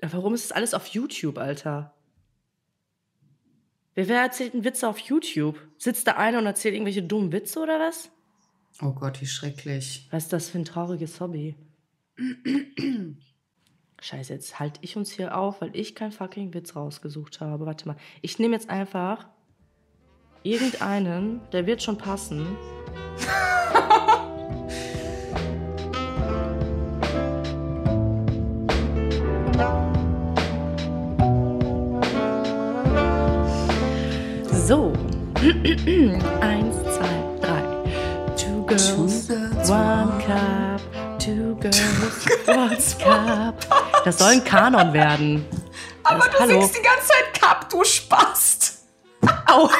Warum 0.00 0.34
ist 0.34 0.44
das 0.44 0.52
alles 0.52 0.74
auf 0.74 0.86
YouTube, 0.88 1.38
Alter? 1.38 1.94
Wer, 3.94 4.08
wer 4.08 4.20
erzählt 4.20 4.52
einen 4.52 4.64
Witz 4.64 4.84
auf 4.84 4.98
YouTube? 4.98 5.58
Sitzt 5.78 6.06
da 6.06 6.12
einer 6.12 6.38
und 6.38 6.46
erzählt 6.46 6.74
irgendwelche 6.74 7.02
dummen 7.02 7.32
Witze 7.32 7.60
oder 7.60 7.80
was? 7.80 8.10
Oh 8.82 8.92
Gott, 8.92 9.20
wie 9.22 9.26
schrecklich. 9.26 10.06
Was 10.10 10.24
ist 10.24 10.32
das 10.32 10.50
für 10.50 10.58
ein 10.58 10.66
trauriges 10.66 11.18
Hobby? 11.20 11.56
Scheiße, 14.00 14.34
jetzt 14.34 14.60
halte 14.60 14.80
ich 14.82 14.96
uns 14.96 15.10
hier 15.10 15.36
auf, 15.36 15.62
weil 15.62 15.74
ich 15.74 15.94
keinen 15.94 16.12
fucking 16.12 16.52
Witz 16.52 16.76
rausgesucht 16.76 17.40
habe. 17.40 17.64
Warte 17.64 17.88
mal. 17.88 17.96
Ich 18.20 18.38
nehme 18.38 18.54
jetzt 18.54 18.68
einfach 18.68 19.26
irgendeinen, 20.42 21.40
der 21.52 21.66
wird 21.66 21.82
schon 21.82 21.96
passen. 21.96 22.56
Eins, 35.66 36.76
zwei, 36.94 37.24
drei. 37.42 37.60
Two 38.36 38.64
girls, 38.66 38.86
Two 38.86 39.08
girls 39.34 39.68
one 39.68 40.22
cup. 40.24 40.80
Two 41.18 41.56
girls, 41.56 42.96
one 43.04 43.52
cup. 43.58 43.66
Das 44.04 44.18
soll 44.18 44.28
ein 44.28 44.44
Kanon 44.44 44.92
werden. 44.92 45.44
Aber 46.04 46.20
das, 46.20 46.30
du 46.30 46.38
hallo. 46.38 46.60
singst 46.60 46.76
die 46.78 46.82
ganze 46.82 47.08
Zeit 47.08 47.40
Cup, 47.40 47.68
du 47.68 47.82
Spast. 47.82 48.84
Au. 49.46 49.68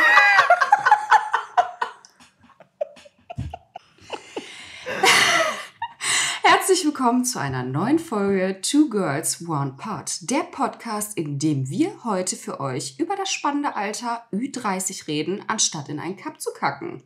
Herzlich 6.43 6.85
willkommen 6.99 7.27
zu 7.27 7.39
einer 7.39 7.63
neuen 7.63 7.99
Folge 7.99 8.59
Two 8.63 8.89
Girls 8.89 9.47
One 9.47 9.75
Pot, 9.77 10.31
der 10.31 10.45
Podcast, 10.45 11.15
in 11.19 11.39
dem 11.39 11.69
wir 11.69 12.05
heute 12.05 12.37
für 12.37 12.59
euch 12.59 12.99
über 12.99 13.17
das 13.17 13.31
spannende 13.31 13.77
Alter 13.77 14.23
Ü30 14.33 15.07
reden, 15.07 15.45
anstatt 15.47 15.91
in 15.91 16.01
einen 16.01 16.17
Cup 16.17 16.41
zu 16.41 16.53
kacken. 16.55 17.03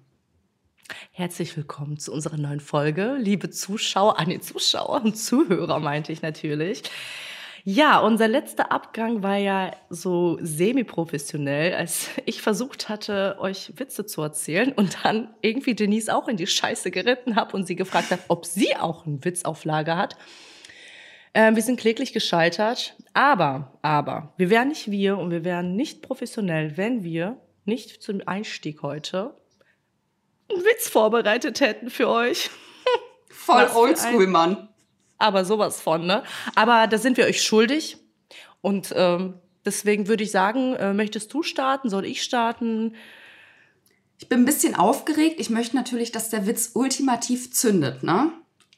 Herzlich 1.11 1.57
willkommen 1.57 1.99
zu 1.99 2.13
unserer 2.13 2.37
neuen 2.37 2.61
Folge, 2.61 3.17
liebe 3.19 3.51
Zuschauer, 3.51 4.21
ah 4.21 4.25
nee, 4.25 4.39
Zuschauer 4.39 5.03
und 5.03 5.17
Zuhörer 5.17 5.81
meinte 5.81 6.13
ich 6.13 6.23
natürlich. 6.23 6.85
Ja, 7.65 7.99
unser 7.99 8.29
letzter 8.29 8.73
Abgang 8.73 9.23
war 9.23 9.37
ja 9.37 9.73
so 9.91 10.39
semi-professionell, 10.41 11.75
als 11.75 12.09
ich 12.25 12.43
versucht 12.43 12.89
hatte, 12.89 13.37
euch 13.39 13.73
Witze 13.77 14.07
zu 14.07 14.23
erzählen 14.23 14.73
und 14.73 15.05
dann 15.05 15.35
irgendwie 15.43 15.75
Denise 15.75 16.09
auch 16.09 16.29
in 16.29 16.37
die 16.37 16.47
Scheiße 16.47 16.91
geritten 16.91 17.37
habe 17.37 17.57
und 17.57 17.67
sie 17.67 17.77
gefragt 17.77 18.11
hat, 18.11 18.21
ob 18.29 18.47
sie 18.47 18.77
auch 18.77 19.07
einen 19.07 19.25
Witz 19.25 19.45
auf 19.45 19.65
Lager 19.65 19.97
hat. 19.97 20.17
Ähm, 21.33 21.55
wir 21.55 21.63
sind 21.63 21.79
kläglich 21.79 22.13
gescheitert, 22.13 22.97
aber, 23.13 23.79
aber, 23.83 24.33
wir 24.37 24.51
wären 24.51 24.69
nicht 24.69 24.91
wir 24.91 25.19
und 25.19 25.31
wir 25.31 25.45
wären 25.45 25.77
nicht 25.77 26.03
professionell, 26.03 26.77
wenn 26.77 27.05
wir 27.05 27.37
nicht 27.65 28.03
zum 28.03 28.21
Einstieg 28.27 28.83
heute 28.83 29.35
einen 30.51 30.65
Witz 30.65 30.89
vorbereitet 30.89 31.61
hätten 31.61 31.91
für 31.91 32.09
euch. 32.09 32.51
Voll 33.29 33.69
oldschool, 33.75 34.27
Mann 34.27 34.70
aber 35.21 35.45
sowas 35.45 35.81
von, 35.81 36.07
ne? 36.07 36.23
Aber 36.55 36.87
da 36.87 36.99
sind 36.99 37.17
wir 37.17 37.27
euch 37.27 37.43
schuldig. 37.43 37.99
Und 38.61 38.93
ähm, 38.97 39.35
deswegen 39.65 40.09
würde 40.09 40.25
ich 40.25 40.31
sagen, 40.31 40.75
äh, 40.75 40.93
möchtest 40.93 41.33
du 41.33 41.43
starten? 41.43 41.89
Soll 41.89 42.05
ich 42.05 42.23
starten? 42.23 42.95
Ich 44.19 44.29
bin 44.29 44.41
ein 44.41 44.45
bisschen 44.45 44.75
aufgeregt. 44.75 45.37
Ich 45.39 45.51
möchte 45.51 45.77
natürlich, 45.77 46.13
dass 46.13 46.29
der 46.29 46.47
Witz 46.47 46.73
ultimativ 46.75 47.53
zündet, 47.53 48.03
ne? 48.03 48.33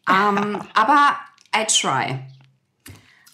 Ähm, 0.08 0.62
aber 0.74 1.16
I 1.54 1.66
try. 1.66 2.20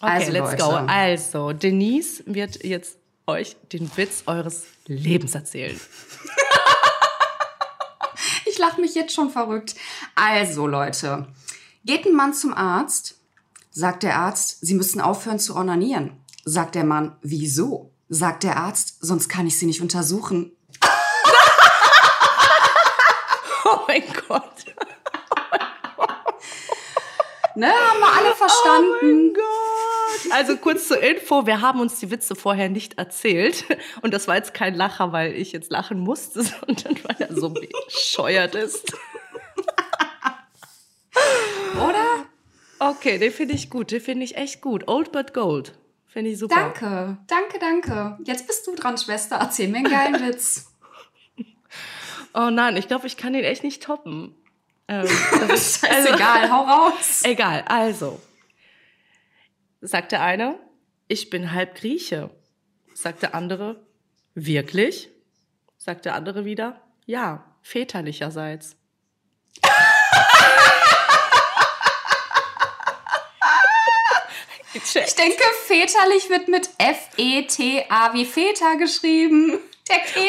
Okay, 0.01 0.13
also, 0.13 0.31
let's 0.31 0.51
Leute. 0.51 0.63
go. 0.63 0.69
Also, 0.87 1.53
Denise 1.53 2.23
wird 2.25 2.63
jetzt 2.63 2.97
euch 3.27 3.55
den 3.71 3.95
Witz 3.95 4.23
eures 4.25 4.65
Lebens 4.87 5.35
erzählen. 5.35 5.79
ich 8.45 8.57
lache 8.57 8.81
mich 8.81 8.95
jetzt 8.95 9.13
schon 9.13 9.29
verrückt. 9.29 9.75
Also, 10.15 10.67
Leute, 10.67 11.27
Geht 11.85 12.05
ein 12.05 12.13
Mann 12.13 12.33
zum 12.33 12.53
Arzt, 12.53 13.15
sagt 13.71 14.03
der 14.03 14.17
Arzt, 14.17 14.59
Sie 14.61 14.73
müssen 14.73 14.99
aufhören 14.99 15.39
zu 15.39 15.55
onanieren. 15.55 16.17
Sagt 16.43 16.75
der 16.75 16.83
Mann, 16.83 17.15
wieso? 17.21 17.93
Sagt 18.09 18.43
der 18.43 18.57
Arzt, 18.57 18.97
sonst 18.99 19.29
kann 19.29 19.47
ich 19.47 19.57
Sie 19.57 19.65
nicht 19.65 19.81
untersuchen. 19.81 20.51
oh 23.65 23.79
mein 23.87 24.03
Gott. 24.27 24.65
Ne, 27.55 27.67
haben 27.67 27.99
wir 27.99 28.13
alle 28.13 28.35
verstanden. 28.35 28.91
Oh 29.01 29.05
mein 29.05 29.33
Gott. 29.33 30.31
Also 30.31 30.57
kurz 30.57 30.87
zur 30.87 31.01
Info, 31.01 31.45
wir 31.45 31.61
haben 31.61 31.79
uns 31.79 31.99
die 31.99 32.11
Witze 32.11 32.35
vorher 32.35 32.69
nicht 32.69 32.97
erzählt. 32.97 33.65
Und 34.01 34.13
das 34.13 34.27
war 34.27 34.35
jetzt 34.35 34.53
kein 34.53 34.75
Lacher, 34.75 35.11
weil 35.11 35.33
ich 35.33 35.51
jetzt 35.51 35.71
lachen 35.71 35.99
musste, 35.99 36.43
sondern 36.67 36.99
weil 37.03 37.15
er 37.19 37.35
so 37.35 37.49
bescheuert 37.49 38.55
ist. 38.55 38.93
Oder? 41.79 42.25
Okay, 42.79 43.17
den 43.17 43.31
finde 43.31 43.55
ich 43.55 43.69
gut. 43.69 43.91
Den 43.91 44.01
finde 44.01 44.23
ich 44.23 44.35
echt 44.37 44.61
gut. 44.61 44.87
Old 44.87 45.11
but 45.11 45.33
gold. 45.33 45.73
Finde 46.07 46.31
ich 46.31 46.39
super. 46.39 46.55
Danke, 46.55 47.17
danke, 47.27 47.59
danke. 47.59 48.17
Jetzt 48.23 48.47
bist 48.47 48.65
du 48.65 48.75
dran, 48.75 48.97
Schwester. 48.97 49.37
Erzähl 49.37 49.67
mir 49.67 49.77
einen 49.77 49.89
geilen 49.89 50.27
Witz. 50.27 50.73
Oh 52.33 52.49
nein, 52.49 52.77
ich 52.77 52.87
glaube, 52.87 53.07
ich 53.07 53.17
kann 53.17 53.33
den 53.33 53.43
echt 53.43 53.63
nicht 53.63 53.83
toppen. 53.83 54.35
Ähm, 54.87 55.05
ist 55.53 55.87
also, 55.87 56.13
egal, 56.13 56.49
hau 56.51 56.63
raus. 56.87 57.21
Egal, 57.23 57.63
also. 57.67 58.19
Sagt 59.81 60.11
der 60.11 60.21
eine, 60.23 60.59
ich 61.07 61.29
bin 61.29 61.51
halb 61.51 61.75
Grieche. 61.75 62.29
Sagt 62.93 63.21
der 63.21 63.35
andere, 63.35 63.85
wirklich? 64.35 65.09
Sagt 65.77 66.05
der 66.05 66.15
andere 66.15 66.43
wieder, 66.43 66.81
ja, 67.05 67.45
väterlicherseits. 67.61 68.75
Ich 74.73 75.15
denke, 75.15 75.43
väterlich 75.65 76.29
wird 76.29 76.47
mit 76.47 76.69
F-E-T-A 76.77 78.13
wie 78.13 78.25
Feta 78.25 78.75
geschrieben. 78.75 79.57
Der 79.89 79.99
Käse. 79.99 80.19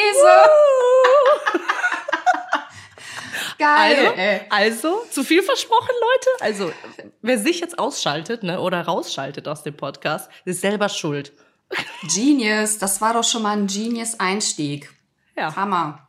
Geil. 3.58 4.40
Also, 4.48 4.48
also, 4.48 5.04
zu 5.10 5.22
viel 5.22 5.42
versprochen, 5.42 5.94
Leute. 6.00 6.30
Also, 6.40 6.72
wer 7.20 7.38
sich 7.38 7.60
jetzt 7.60 7.78
ausschaltet 7.78 8.42
ne, 8.42 8.58
oder 8.60 8.80
rausschaltet 8.80 9.46
aus 9.46 9.62
dem 9.62 9.76
Podcast, 9.76 10.30
ist 10.46 10.62
selber 10.62 10.88
schuld. 10.88 11.34
Genius. 12.14 12.78
Das 12.78 13.02
war 13.02 13.12
doch 13.12 13.24
schon 13.24 13.42
mal 13.42 13.56
ein 13.56 13.66
Genius-Einstieg. 13.66 14.90
Ja. 15.36 15.54
Hammer. 15.54 16.08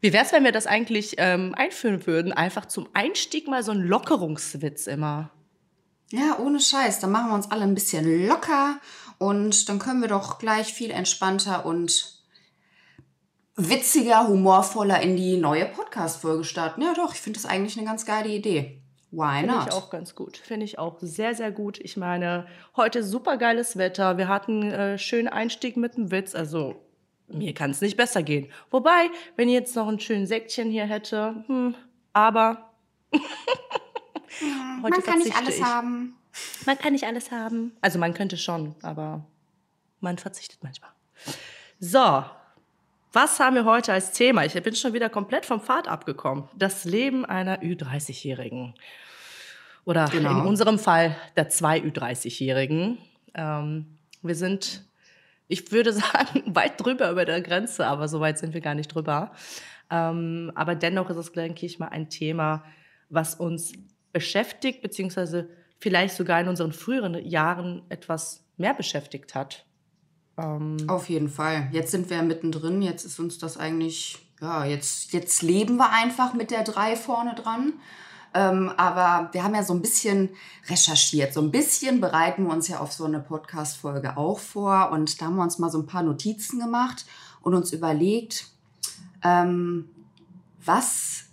Wie 0.00 0.12
wäre 0.12 0.24
es, 0.24 0.32
wenn 0.32 0.44
wir 0.44 0.52
das 0.52 0.66
eigentlich 0.66 1.16
ähm, 1.18 1.54
einführen 1.54 2.06
würden? 2.06 2.32
Einfach 2.32 2.66
zum 2.66 2.88
Einstieg 2.94 3.46
mal 3.46 3.62
so 3.62 3.72
ein 3.72 3.82
Lockerungswitz 3.82 4.86
immer. 4.86 5.30
Ja, 6.12 6.38
ohne 6.38 6.60
Scheiß. 6.60 7.00
Dann 7.00 7.10
machen 7.10 7.30
wir 7.30 7.34
uns 7.34 7.50
alle 7.50 7.62
ein 7.62 7.74
bisschen 7.74 8.26
locker 8.28 8.76
und 9.18 9.68
dann 9.68 9.78
können 9.78 10.02
wir 10.02 10.08
doch 10.08 10.38
gleich 10.38 10.74
viel 10.74 10.90
entspannter 10.90 11.64
und 11.64 12.20
witziger, 13.56 14.28
humorvoller 14.28 15.00
in 15.00 15.16
die 15.16 15.38
neue 15.38 15.64
Podcast-Folge 15.64 16.44
starten. 16.44 16.82
Ja, 16.82 16.92
doch, 16.94 17.14
ich 17.14 17.20
finde 17.20 17.40
das 17.40 17.48
eigentlich 17.50 17.78
eine 17.78 17.86
ganz 17.86 18.04
geile 18.04 18.28
Idee. 18.28 18.82
Why 19.10 19.42
not? 19.42 19.50
Finde 19.50 19.64
ich 19.68 19.72
auch 19.72 19.90
ganz 19.90 20.14
gut. 20.14 20.36
Finde 20.36 20.64
ich 20.64 20.78
auch 20.78 20.98
sehr, 21.00 21.34
sehr 21.34 21.50
gut. 21.50 21.78
Ich 21.80 21.96
meine, 21.96 22.46
heute 22.76 23.02
super 23.02 23.38
geiles 23.38 23.76
Wetter. 23.78 24.18
Wir 24.18 24.28
hatten 24.28 24.70
äh, 24.70 24.98
schönen 24.98 25.28
Einstieg 25.28 25.76
mit 25.78 25.96
dem 25.96 26.10
Witz. 26.10 26.34
Also, 26.34 26.76
mir 27.28 27.54
kann 27.54 27.70
es 27.70 27.80
nicht 27.80 27.96
besser 27.96 28.22
gehen. 28.22 28.50
Wobei, 28.70 29.10
wenn 29.36 29.48
ich 29.48 29.54
jetzt 29.54 29.76
noch 29.76 29.88
ein 29.88 30.00
schönes 30.00 30.28
Säckchen 30.28 30.70
hier 30.70 30.84
hätte, 30.84 31.44
hm, 31.46 31.74
aber. 32.12 32.70
Ja, 34.40 34.78
man 34.80 34.92
kann 34.92 35.18
nicht 35.18 35.36
alles 35.36 35.58
ich. 35.58 35.64
haben. 35.64 36.14
Man 36.66 36.78
kann 36.78 36.92
nicht 36.92 37.04
alles 37.04 37.30
haben. 37.30 37.72
Also 37.80 37.98
man 37.98 38.14
könnte 38.14 38.36
schon, 38.36 38.74
aber 38.82 39.24
man 40.00 40.18
verzichtet 40.18 40.58
manchmal. 40.62 40.90
So, 41.78 42.24
was 43.12 43.38
haben 43.40 43.56
wir 43.56 43.64
heute 43.64 43.92
als 43.92 44.12
Thema? 44.12 44.44
Ich 44.44 44.54
bin 44.54 44.74
schon 44.74 44.94
wieder 44.94 45.10
komplett 45.10 45.44
vom 45.44 45.60
Pfad 45.60 45.86
abgekommen. 45.86 46.48
Das 46.56 46.84
Leben 46.84 47.24
einer 47.24 47.62
Ü30-Jährigen. 47.62 48.74
Oder 49.84 50.08
genau. 50.08 50.40
in 50.40 50.46
unserem 50.46 50.78
Fall 50.78 51.16
der 51.36 51.48
zwei 51.48 51.78
Ü30-Jährigen. 51.78 52.98
Ähm, 53.34 53.98
wir 54.22 54.34
sind, 54.34 54.84
ich 55.48 55.72
würde 55.72 55.92
sagen, 55.92 56.42
weit 56.54 56.80
drüber 56.80 57.10
über 57.10 57.24
der 57.24 57.42
Grenze, 57.42 57.86
aber 57.86 58.08
so 58.08 58.20
weit 58.20 58.38
sind 58.38 58.54
wir 58.54 58.60
gar 58.60 58.74
nicht 58.74 58.88
drüber. 58.88 59.32
Ähm, 59.90 60.50
aber 60.54 60.74
dennoch 60.74 61.10
ist 61.10 61.16
es, 61.16 61.32
denke 61.32 61.66
ich 61.66 61.78
mal, 61.78 61.88
ein 61.88 62.08
Thema, 62.08 62.64
was 63.10 63.34
uns 63.34 63.74
beschäftigt, 64.12 64.82
beziehungsweise 64.82 65.48
vielleicht 65.78 66.16
sogar 66.16 66.40
in 66.40 66.48
unseren 66.48 66.72
früheren 66.72 67.14
Jahren 67.26 67.82
etwas 67.88 68.44
mehr 68.56 68.74
beschäftigt 68.74 69.34
hat. 69.34 69.64
Ähm 70.38 70.76
Auf 70.88 71.08
jeden 71.08 71.28
Fall. 71.28 71.68
Jetzt 71.72 71.90
sind 71.90 72.10
wir 72.10 72.22
mittendrin, 72.22 72.82
jetzt 72.82 73.04
ist 73.04 73.18
uns 73.18 73.38
das 73.38 73.56
eigentlich, 73.56 74.18
ja, 74.40 74.64
jetzt, 74.64 75.12
jetzt 75.12 75.42
leben 75.42 75.76
wir 75.76 75.90
einfach 75.90 76.34
mit 76.34 76.50
der 76.50 76.64
drei 76.64 76.96
vorne 76.96 77.34
dran. 77.34 77.74
Ähm, 78.34 78.72
aber 78.76 79.28
wir 79.32 79.44
haben 79.44 79.54
ja 79.54 79.62
so 79.62 79.74
ein 79.74 79.82
bisschen 79.82 80.30
recherchiert. 80.68 81.34
So 81.34 81.42
ein 81.42 81.50
bisschen 81.50 82.00
bereiten 82.00 82.44
wir 82.44 82.52
uns 82.52 82.68
ja 82.68 82.78
auf 82.80 82.92
so 82.92 83.04
eine 83.04 83.20
Podcast-Folge 83.20 84.16
auch 84.16 84.38
vor. 84.38 84.90
Und 84.90 85.20
da 85.20 85.26
haben 85.26 85.36
wir 85.36 85.42
uns 85.42 85.58
mal 85.58 85.70
so 85.70 85.78
ein 85.78 85.86
paar 85.86 86.02
Notizen 86.02 86.58
gemacht 86.58 87.04
und 87.42 87.54
uns 87.54 87.72
überlegt, 87.72 88.46
ähm, 89.22 89.90
was, 90.64 91.24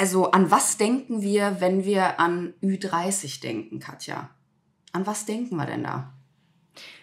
also 0.00 0.30
an 0.30 0.50
was 0.50 0.78
denken 0.78 1.20
wir, 1.20 1.60
wenn 1.60 1.84
wir 1.84 2.18
an 2.18 2.54
Ü30 2.62 3.42
denken, 3.42 3.80
Katja? 3.80 4.30
An 4.92 5.06
was 5.06 5.26
denken 5.26 5.56
wir 5.56 5.66
denn 5.66 5.82
da? 5.82 6.14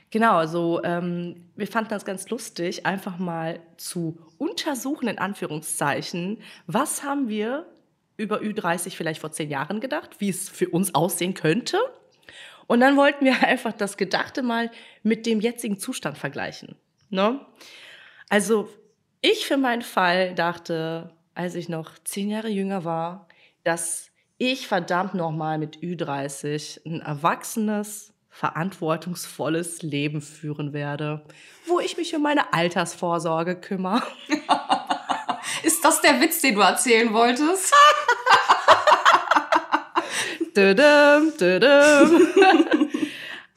Genau, 0.10 0.38
also 0.38 0.82
ähm, 0.84 1.46
wir 1.56 1.68
fanden 1.68 1.92
das 1.92 2.06
ganz 2.06 2.28
lustig, 2.32 2.88
einfach 2.88 3.20
mal 3.20 3.60
zu 3.78 4.18
untersuchen, 4.40 5.10
in 5.10 5.20
Anführungszeichen, 5.20 6.40
was 6.66 7.04
haben 7.04 7.30
wir 7.30 7.68
über 8.16 8.40
Ü30 8.40 8.96
vielleicht 8.96 9.22
vor 9.22 9.32
zehn 9.32 9.52
Jahren 9.52 9.80
gedacht, 9.80 10.16
wie 10.18 10.30
es 10.30 10.50
für 10.50 10.70
uns 10.70 10.96
aussehen 10.96 11.36
könnte. 11.36 11.78
Und 12.66 12.80
dann 12.80 12.98
wollten 12.98 13.26
wir 13.26 13.44
einfach 13.48 13.74
das 13.74 13.98
Gedachte 13.98 14.42
mal 14.42 14.72
mit 15.04 15.28
dem 15.28 15.40
jetzigen 15.40 15.78
Zustand 15.78 16.18
vergleichen. 16.18 16.76
Ne? 17.12 17.46
Also 18.28 18.70
ich 19.22 19.46
für 19.46 19.58
meinen 19.58 19.84
Fall 19.84 20.34
dachte, 20.34 21.16
als 21.38 21.56
ich 21.56 21.70
noch 21.70 21.92
zehn 22.04 22.32
Jahre 22.32 22.50
jünger 22.50 22.84
war, 22.84 23.28
dass 23.64 24.10
ich 24.40 24.68
verdammt 24.68 25.14
nochmal 25.14 25.60
mit 25.60 25.78
Ü30 25.78 26.82
ein 26.86 27.00
erwachsenes, 27.02 28.14
verantwortungsvolles 28.30 29.84
Leben 29.84 30.22
führen 30.22 30.74
werde, 30.74 31.24
wo 31.68 31.80
ich 31.80 31.96
mich 31.98 32.16
um 32.16 32.24
meine 32.24 32.54
Altersvorsorge 32.54 33.56
kümmere. 33.56 34.04
Ist 35.64 35.84
das 35.84 36.02
der 36.02 36.22
Witz, 36.22 36.42
den 36.42 36.56
du 36.56 36.62
erzählen 36.62 37.14
wolltest? 37.14 37.74
Dödüm, 40.56 41.34
dödüm. 41.40 42.28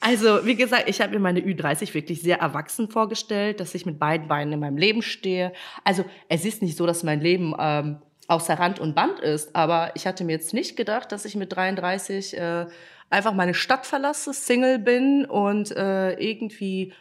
Also, 0.01 0.45
wie 0.45 0.55
gesagt, 0.55 0.89
ich 0.89 0.99
habe 0.99 1.13
mir 1.13 1.19
meine 1.19 1.41
Ü30 1.41 1.93
wirklich 1.93 2.21
sehr 2.21 2.39
erwachsen 2.39 2.89
vorgestellt, 2.89 3.59
dass 3.59 3.75
ich 3.75 3.85
mit 3.85 3.99
beiden 3.99 4.27
Beinen 4.27 4.53
in 4.53 4.59
meinem 4.59 4.77
Leben 4.77 5.03
stehe. 5.03 5.53
Also, 5.83 6.03
es 6.27 6.43
ist 6.43 6.63
nicht 6.63 6.75
so, 6.75 6.87
dass 6.87 7.03
mein 7.03 7.21
Leben 7.21 7.53
ähm, 7.59 8.01
außer 8.27 8.55
Rand 8.55 8.79
und 8.79 8.95
Band 8.95 9.19
ist, 9.19 9.55
aber 9.55 9.91
ich 9.95 10.07
hatte 10.07 10.23
mir 10.23 10.31
jetzt 10.31 10.55
nicht 10.55 10.75
gedacht, 10.75 11.11
dass 11.11 11.25
ich 11.25 11.35
mit 11.35 11.55
33 11.55 12.35
äh, 12.35 12.65
einfach 13.11 13.33
meine 13.33 13.53
Stadt 13.53 13.85
verlasse, 13.85 14.33
Single 14.33 14.79
bin 14.79 15.25
und 15.25 15.69
äh, 15.75 16.13
irgendwie 16.13 16.93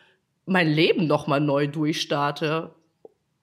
mein 0.44 0.68
Leben 0.68 1.06
nochmal 1.06 1.40
neu 1.40 1.68
durchstarte. 1.68 2.74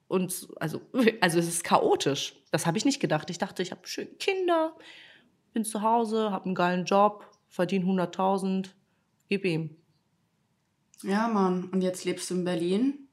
Und 0.07 0.49
also, 0.59 0.81
also 1.21 1.39
es 1.39 1.47
ist 1.47 1.63
chaotisch. 1.63 2.35
Das 2.51 2.67
habe 2.67 2.77
ich 2.77 2.85
nicht 2.85 2.99
gedacht. 2.99 3.29
Ich 3.31 3.39
dachte, 3.39 3.63
ich 3.63 3.71
habe 3.71 3.87
schöne 3.87 4.11
Kinder, 4.19 4.75
bin 5.53 5.63
zu 5.63 5.81
Hause, 5.81 6.29
habe 6.31 6.45
einen 6.45 6.55
geilen 6.55 6.85
Job, 6.85 7.25
verdiene 7.47 7.85
100.000, 7.85 8.67
gib 9.29 9.45
ihm. 9.45 9.75
Ja, 11.03 11.27
Mann. 11.27 11.65
Und 11.65 11.81
jetzt 11.81 12.05
lebst 12.05 12.29
du 12.29 12.35
in 12.35 12.43
Berlin? 12.43 13.07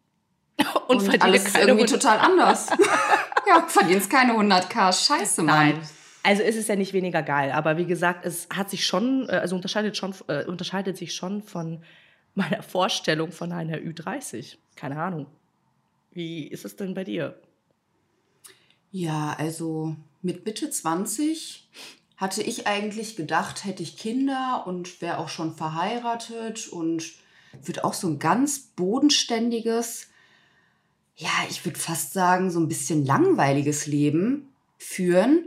und, 0.88 1.02
Und 1.02 1.22
alles 1.22 1.46
ist 1.46 1.56
irgendwie 1.56 1.84
100 1.84 1.90
total 1.90 2.18
anders. 2.18 2.70
ja, 3.46 3.66
verdienst 3.66 4.10
keine 4.10 4.32
100k. 4.32 5.06
Scheiße, 5.06 5.42
Mann. 5.42 5.56
Nein. 5.74 5.88
Also 6.22 6.42
ist 6.42 6.56
es 6.56 6.68
ja 6.68 6.76
nicht 6.76 6.94
weniger 6.94 7.22
geil, 7.22 7.52
aber 7.52 7.76
wie 7.76 7.84
gesagt, 7.84 8.24
es 8.24 8.48
hat 8.48 8.70
sich 8.70 8.86
schon, 8.86 9.28
äh, 9.28 9.32
also 9.32 9.56
unterscheidet 9.56 9.96
schon, 9.96 10.14
äh, 10.28 10.44
unterscheidet 10.46 10.96
sich 10.96 11.14
schon 11.14 11.42
von 11.42 11.82
meiner 12.34 12.62
Vorstellung 12.62 13.30
von 13.30 13.52
einer 13.52 13.76
Ü30. 13.76 14.56
Keine 14.74 15.00
Ahnung. 15.00 15.26
Wie 16.12 16.46
ist 16.46 16.64
es 16.64 16.76
denn 16.76 16.94
bei 16.94 17.04
dir? 17.04 17.38
Ja, 18.90 19.34
also 19.38 19.96
mit 20.22 20.46
Mitte 20.46 20.70
20 20.70 21.68
hatte 22.16 22.42
ich 22.42 22.66
eigentlich 22.66 23.16
gedacht, 23.16 23.64
hätte 23.64 23.82
ich 23.82 23.96
Kinder 23.96 24.64
und 24.66 25.00
wäre 25.00 25.18
auch 25.18 25.28
schon 25.28 25.54
verheiratet 25.54 26.68
und 26.68 27.12
würde 27.62 27.84
auch 27.84 27.94
so 27.94 28.08
ein 28.08 28.18
ganz 28.18 28.58
bodenständiges, 28.76 30.08
ja, 31.16 31.30
ich 31.48 31.64
würde 31.64 31.78
fast 31.78 32.12
sagen, 32.12 32.50
so 32.50 32.60
ein 32.60 32.68
bisschen 32.68 33.04
langweiliges 33.04 33.86
Leben 33.86 34.48
führen, 34.78 35.46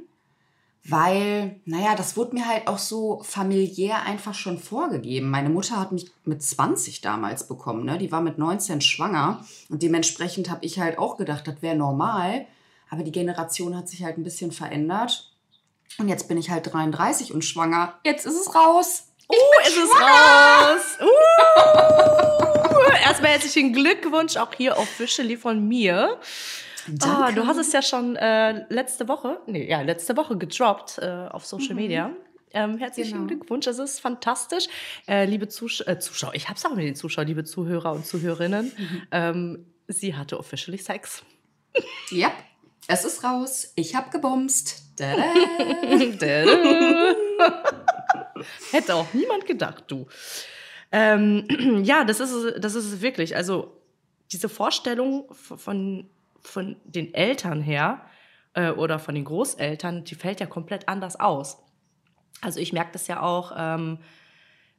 weil, 0.89 1.59
naja, 1.65 1.95
das 1.95 2.15
wurde 2.15 2.35
mir 2.35 2.47
halt 2.47 2.67
auch 2.67 2.77
so 2.77 3.21
familiär 3.23 4.03
einfach 4.03 4.33
schon 4.33 4.57
vorgegeben. 4.57 5.29
Meine 5.29 5.49
Mutter 5.49 5.77
hat 5.77 5.91
mich 5.91 6.09
mit 6.23 6.41
20 6.41 7.01
damals 7.01 7.47
bekommen, 7.47 7.83
ne? 7.83 7.97
die 7.97 8.11
war 8.11 8.21
mit 8.21 8.37
19 8.37 8.79
schwanger 8.79 9.45
und 9.69 9.83
dementsprechend 9.83 10.49
habe 10.49 10.65
ich 10.65 10.79
halt 10.79 10.97
auch 10.97 11.17
gedacht, 11.17 11.45
das 11.47 11.61
wäre 11.61 11.75
normal, 11.75 12.45
aber 12.89 13.03
die 13.03 13.11
Generation 13.11 13.75
hat 13.75 13.89
sich 13.89 14.03
halt 14.03 14.17
ein 14.17 14.23
bisschen 14.23 14.53
verändert. 14.53 15.36
Und 15.97 16.09
jetzt 16.09 16.27
bin 16.27 16.37
ich 16.37 16.49
halt 16.49 16.71
33 16.71 17.33
und 17.33 17.43
schwanger. 17.43 17.99
Jetzt 18.05 18.25
ist 18.25 18.35
es 18.39 18.53
raus. 18.53 19.03
Oh, 19.29 19.35
ist 19.63 19.77
es 19.77 19.89
raus! 19.89 20.97
Uh, 21.01 22.91
erstmal 23.03 23.31
herzlichen 23.31 23.73
Glückwunsch 23.73 24.37
auch 24.37 24.53
hier 24.53 24.77
officially 24.77 25.35
von 25.37 25.67
mir. 25.67 26.19
Ah, 27.03 27.31
du 27.33 27.45
hast 27.45 27.57
es 27.57 27.73
ja 27.73 27.81
schon 27.81 28.15
äh, 28.15 28.63
letzte 28.69 29.09
Woche, 29.09 29.41
nee, 29.45 29.69
ja, 29.69 29.81
letzte 29.81 30.15
Woche 30.15 30.37
gedroppt 30.37 30.99
äh, 30.99 31.27
auf 31.29 31.45
Social 31.45 31.75
Media. 31.75 32.11
Ähm, 32.53 32.77
herzlichen 32.77 33.15
Genau. 33.15 33.27
Glückwunsch, 33.27 33.65
das 33.65 33.77
ist 33.79 33.99
fantastisch. 33.99 34.67
Äh, 35.05 35.25
liebe 35.25 35.49
Zusch 35.49 35.83
äh, 35.85 35.99
Zuschauer, 35.99 36.33
ich 36.33 36.47
hab's 36.47 36.65
auch 36.65 36.73
mit 36.73 36.85
den 36.85 36.95
Zuschauern, 36.95 37.27
liebe 37.27 37.43
Zuhörer 37.43 37.91
und 37.91 38.05
Zuhörerinnen. 38.05 38.71
Ähm, 39.11 39.65
sie 39.89 40.15
hatte 40.15 40.39
officially 40.39 40.77
Sex. 40.77 41.23
Ja, 42.09 42.31
es 42.87 43.05
ist 43.05 43.23
raus. 43.23 43.71
Ich 43.75 43.95
habe 43.95 44.09
gebumst. 44.09 44.83
Hätte 48.71 48.95
auch 48.95 49.13
niemand 49.13 49.45
gedacht, 49.45 49.85
du. 49.87 50.07
Ähm, 50.91 51.47
ja, 51.83 52.03
das 52.03 52.19
ist, 52.19 52.31
es- 52.31 52.61
das 52.61 52.75
ist 52.75 52.85
es 52.85 53.01
wirklich. 53.01 53.35
Also 53.35 53.73
diese 54.31 54.49
Vorstellung 54.49 55.25
von, 55.33 56.09
von 56.41 56.75
den 56.83 57.13
Eltern 57.13 57.61
her 57.61 58.01
äh, 58.53 58.71
oder 58.71 58.99
von 58.99 59.15
den 59.15 59.25
Großeltern, 59.25 60.03
die 60.03 60.15
fällt 60.15 60.39
ja 60.39 60.45
komplett 60.45 60.87
anders 60.87 61.19
aus. 61.19 61.57
Also 62.41 62.59
ich 62.59 62.73
merke 62.73 62.91
das 62.93 63.07
ja 63.07 63.21
auch, 63.21 63.51
ähm, 63.57 63.99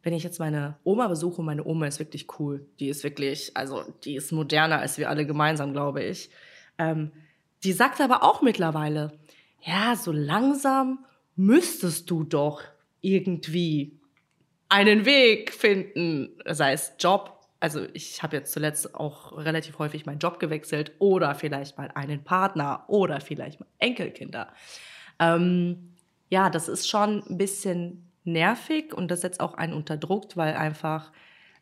wenn 0.03 0.13
ich 0.15 0.23
jetzt 0.23 0.39
meine 0.39 0.77
Oma 0.85 1.09
besuche, 1.09 1.43
meine 1.43 1.65
Oma 1.65 1.87
ist 1.87 1.99
wirklich 1.99 2.27
cool. 2.39 2.67
Die 2.79 2.89
ist 2.89 3.03
wirklich, 3.05 3.57
also 3.57 3.83
die 4.05 4.15
ist 4.17 4.33
moderner 4.33 4.79
als 4.79 4.97
wir 4.97 5.11
alle 5.11 5.27
gemeinsam, 5.27 5.73
glaube 5.73 6.03
ich. 6.05 6.31
Ähm, 6.79 7.11
die 7.65 7.73
sagt 7.73 8.01
aber 8.01 8.23
auch 8.23 8.43
mittlerweile, 8.43 9.19
ja, 9.63 9.97
so 9.97 10.13
langsam 10.13 11.05
müsstest 11.37 12.11
du 12.11 12.25
doch 12.25 12.63
irgendwie 13.01 13.99
einen 14.69 15.05
Weg 15.05 15.53
finden, 15.53 16.31
sei 16.47 16.73
es 16.73 16.93
Job. 16.99 17.35
Also 17.61 17.87
ich 17.93 18.23
habe 18.23 18.37
jetzt 18.37 18.53
zuletzt 18.53 18.95
auch 18.95 19.37
relativ 19.37 19.79
häufig 19.79 20.07
meinen 20.07 20.19
Job 20.19 20.39
gewechselt 20.39 20.93
oder 20.99 21.35
vielleicht 21.35 21.77
mal 21.79 21.91
einen 21.95 22.23
Partner 22.23 22.85
oder 22.89 23.21
vielleicht 23.21 23.61
mal 23.61 23.67
Enkelkinder. 23.79 24.53
Ähm, 25.19 25.95
ja, 26.31 26.51
das 26.51 26.69
ist 26.69 26.89
schon 26.89 27.25
ein 27.29 27.39
bisschen 27.39 28.09
nervig 28.25 28.95
und 28.95 29.11
das 29.11 29.23
setzt 29.23 29.41
auch 29.41 29.55
einen 29.55 29.73
unter 29.73 29.97
Druck, 29.97 30.37
weil 30.37 30.55
einfach 30.55 31.13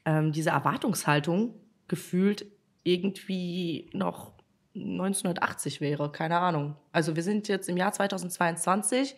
ähm, 0.05 0.33
diese 0.33 0.51
Erwartungshaltung 0.51 1.55
gefühlt 1.89 2.47
irgendwie 2.83 3.89
noch 3.93 4.33
1980 4.77 5.81
wäre, 5.81 6.13
keine 6.13 6.39
Ahnung. 6.39 6.77
Also 6.93 7.17
wir 7.17 7.23
sind 7.23 7.49
jetzt 7.49 7.69
im 7.69 7.77
Jahr 7.77 7.93
2022 7.93 9.17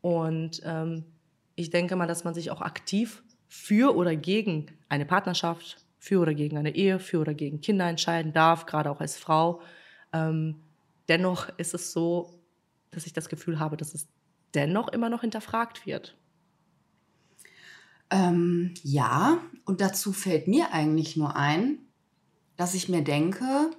und 0.00 0.60
ähm, 0.64 1.04
ich 1.54 1.70
denke 1.70 1.96
mal, 1.96 2.06
dass 2.06 2.24
man 2.24 2.34
sich 2.34 2.50
auch 2.50 2.60
aktiv 2.60 3.22
für 3.48 3.96
oder 3.96 4.16
gegen 4.16 4.66
eine 4.88 5.06
Partnerschaft, 5.06 5.84
für 5.98 6.20
oder 6.20 6.34
gegen 6.34 6.56
eine 6.56 6.74
Ehe, 6.74 6.98
für 6.98 7.18
oder 7.18 7.34
gegen 7.34 7.60
Kinder 7.60 7.88
entscheiden 7.88 8.32
darf, 8.32 8.66
gerade 8.66 8.90
auch 8.90 9.00
als 9.00 9.16
Frau. 9.16 9.60
Ähm, 10.12 10.62
dennoch 11.08 11.48
ist 11.56 11.74
es 11.74 11.92
so, 11.92 12.40
dass 12.90 13.06
ich 13.06 13.12
das 13.12 13.28
Gefühl 13.28 13.58
habe, 13.58 13.76
dass 13.76 13.94
es 13.94 14.08
dennoch 14.54 14.88
immer 14.88 15.08
noch 15.08 15.22
hinterfragt 15.22 15.86
wird. 15.86 16.16
Ähm, 18.10 18.74
ja, 18.82 19.38
und 19.64 19.80
dazu 19.80 20.12
fällt 20.12 20.46
mir 20.46 20.72
eigentlich 20.72 21.16
nur 21.16 21.34
ein, 21.34 21.78
dass 22.56 22.74
ich 22.74 22.88
mir 22.88 23.02
denke, 23.02 23.70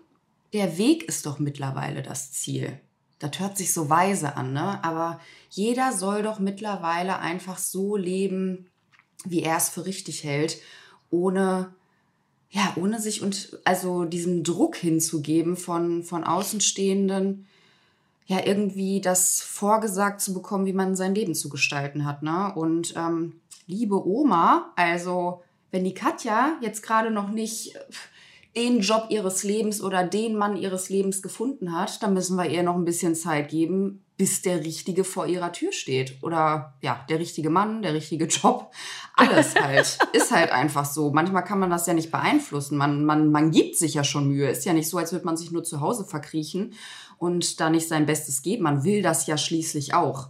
der 0.54 0.77
Weg 0.77 1.04
ist 1.04 1.25
doch 1.25 1.39
mittlerweile 1.39 2.01
das 2.01 2.32
Ziel. 2.32 2.80
Das 3.20 3.39
hört 3.39 3.58
sich 3.58 3.74
so 3.74 3.89
weise 3.89 4.36
an, 4.36 4.54
ne? 4.54 4.84
Aber 4.84 5.20
jeder 5.50 5.92
soll 5.92 6.24
doch 6.24 6.39
mittlerweile 6.39 7.20
einfach 7.20 7.58
so 7.58 7.96
leben, 7.96 8.68
wie 9.25 9.42
er 9.42 9.58
es 9.58 9.70
für 9.70 9.86
richtig 9.86 10.24
hält, 10.24 10.58
ohne 11.10 11.74
ja, 12.50 12.74
ohne 12.77 13.01
sich 13.01 13.22
und 13.22 13.60
also 13.66 14.06
diesem 14.06 14.44
Druck 14.44 14.77
hinzugeben 14.77 15.58
von 15.58 16.04
von 16.04 16.24
Außenstehenden, 16.24 17.48
ja 18.27 18.46
irgendwie 18.46 19.01
das 19.01 19.42
vorgesagt 19.42 20.22
zu 20.22 20.34
bekommen, 20.34 20.66
wie 20.66 20.74
man 20.74 20.96
sein 20.96 21.16
Leben 21.16 21.36
zu 21.36 21.50
gestalten 21.50 22.06
hat, 22.06 22.24
ne? 22.24 22.54
Und 22.56 22.94
ähm, 22.96 23.42
liebe 23.66 24.08
Oma, 24.08 24.72
also 24.75 25.44
wenn 25.72 25.84
die 25.84 25.94
Katja 25.94 26.58
jetzt 26.62 26.84
gerade 26.84 27.12
noch 27.12 27.30
nicht 27.30 27.75
äh, 27.75 27.80
den 28.57 28.79
Job 28.79 29.05
ihres 29.09 29.43
Lebens 29.43 29.81
oder 29.81 30.03
den 30.03 30.35
Mann 30.35 30.57
ihres 30.57 30.89
Lebens 30.89 31.21
gefunden 31.21 31.77
hat, 31.77 32.01
dann 32.01 32.15
müssen 32.15 32.37
wir 32.37 32.49
ihr 32.49 32.63
noch 32.63 32.75
ein 32.75 32.85
bisschen 32.85 33.13
Zeit 33.13 33.49
geben, 33.49 34.03
bis 34.17 34.41
der 34.41 34.65
Richtige 34.65 35.03
vor 35.03 35.27
ihrer 35.27 35.51
Tür 35.51 35.71
steht. 35.71 36.17
Oder 36.23 36.73
ja, 36.81 37.05
der 37.07 37.19
richtige 37.19 37.51
Mann, 37.51 37.83
der 37.83 37.93
richtige 37.93 38.25
Job. 38.25 38.71
Alles 39.15 39.53
halt. 39.53 39.99
ist 40.13 40.31
halt 40.31 40.51
einfach 40.51 40.85
so. 40.85 41.11
Manchmal 41.11 41.43
kann 41.43 41.59
man 41.59 41.69
das 41.69 41.85
ja 41.85 41.93
nicht 41.93 42.11
beeinflussen. 42.11 42.79
Man, 42.79 43.05
man, 43.05 43.31
man 43.31 43.51
gibt 43.51 43.77
sich 43.77 43.93
ja 43.93 44.03
schon 44.03 44.27
Mühe. 44.27 44.49
Ist 44.49 44.65
ja 44.65 44.73
nicht 44.73 44.89
so, 44.89 44.97
als 44.97 45.11
würde 45.11 45.25
man 45.25 45.37
sich 45.37 45.51
nur 45.51 45.63
zu 45.63 45.79
Hause 45.79 46.03
verkriechen 46.03 46.73
und 47.19 47.59
da 47.59 47.69
nicht 47.69 47.87
sein 47.87 48.07
Bestes 48.07 48.41
geben. 48.41 48.63
Man 48.63 48.83
will 48.83 49.03
das 49.03 49.27
ja 49.27 49.37
schließlich 49.37 49.93
auch. 49.93 50.29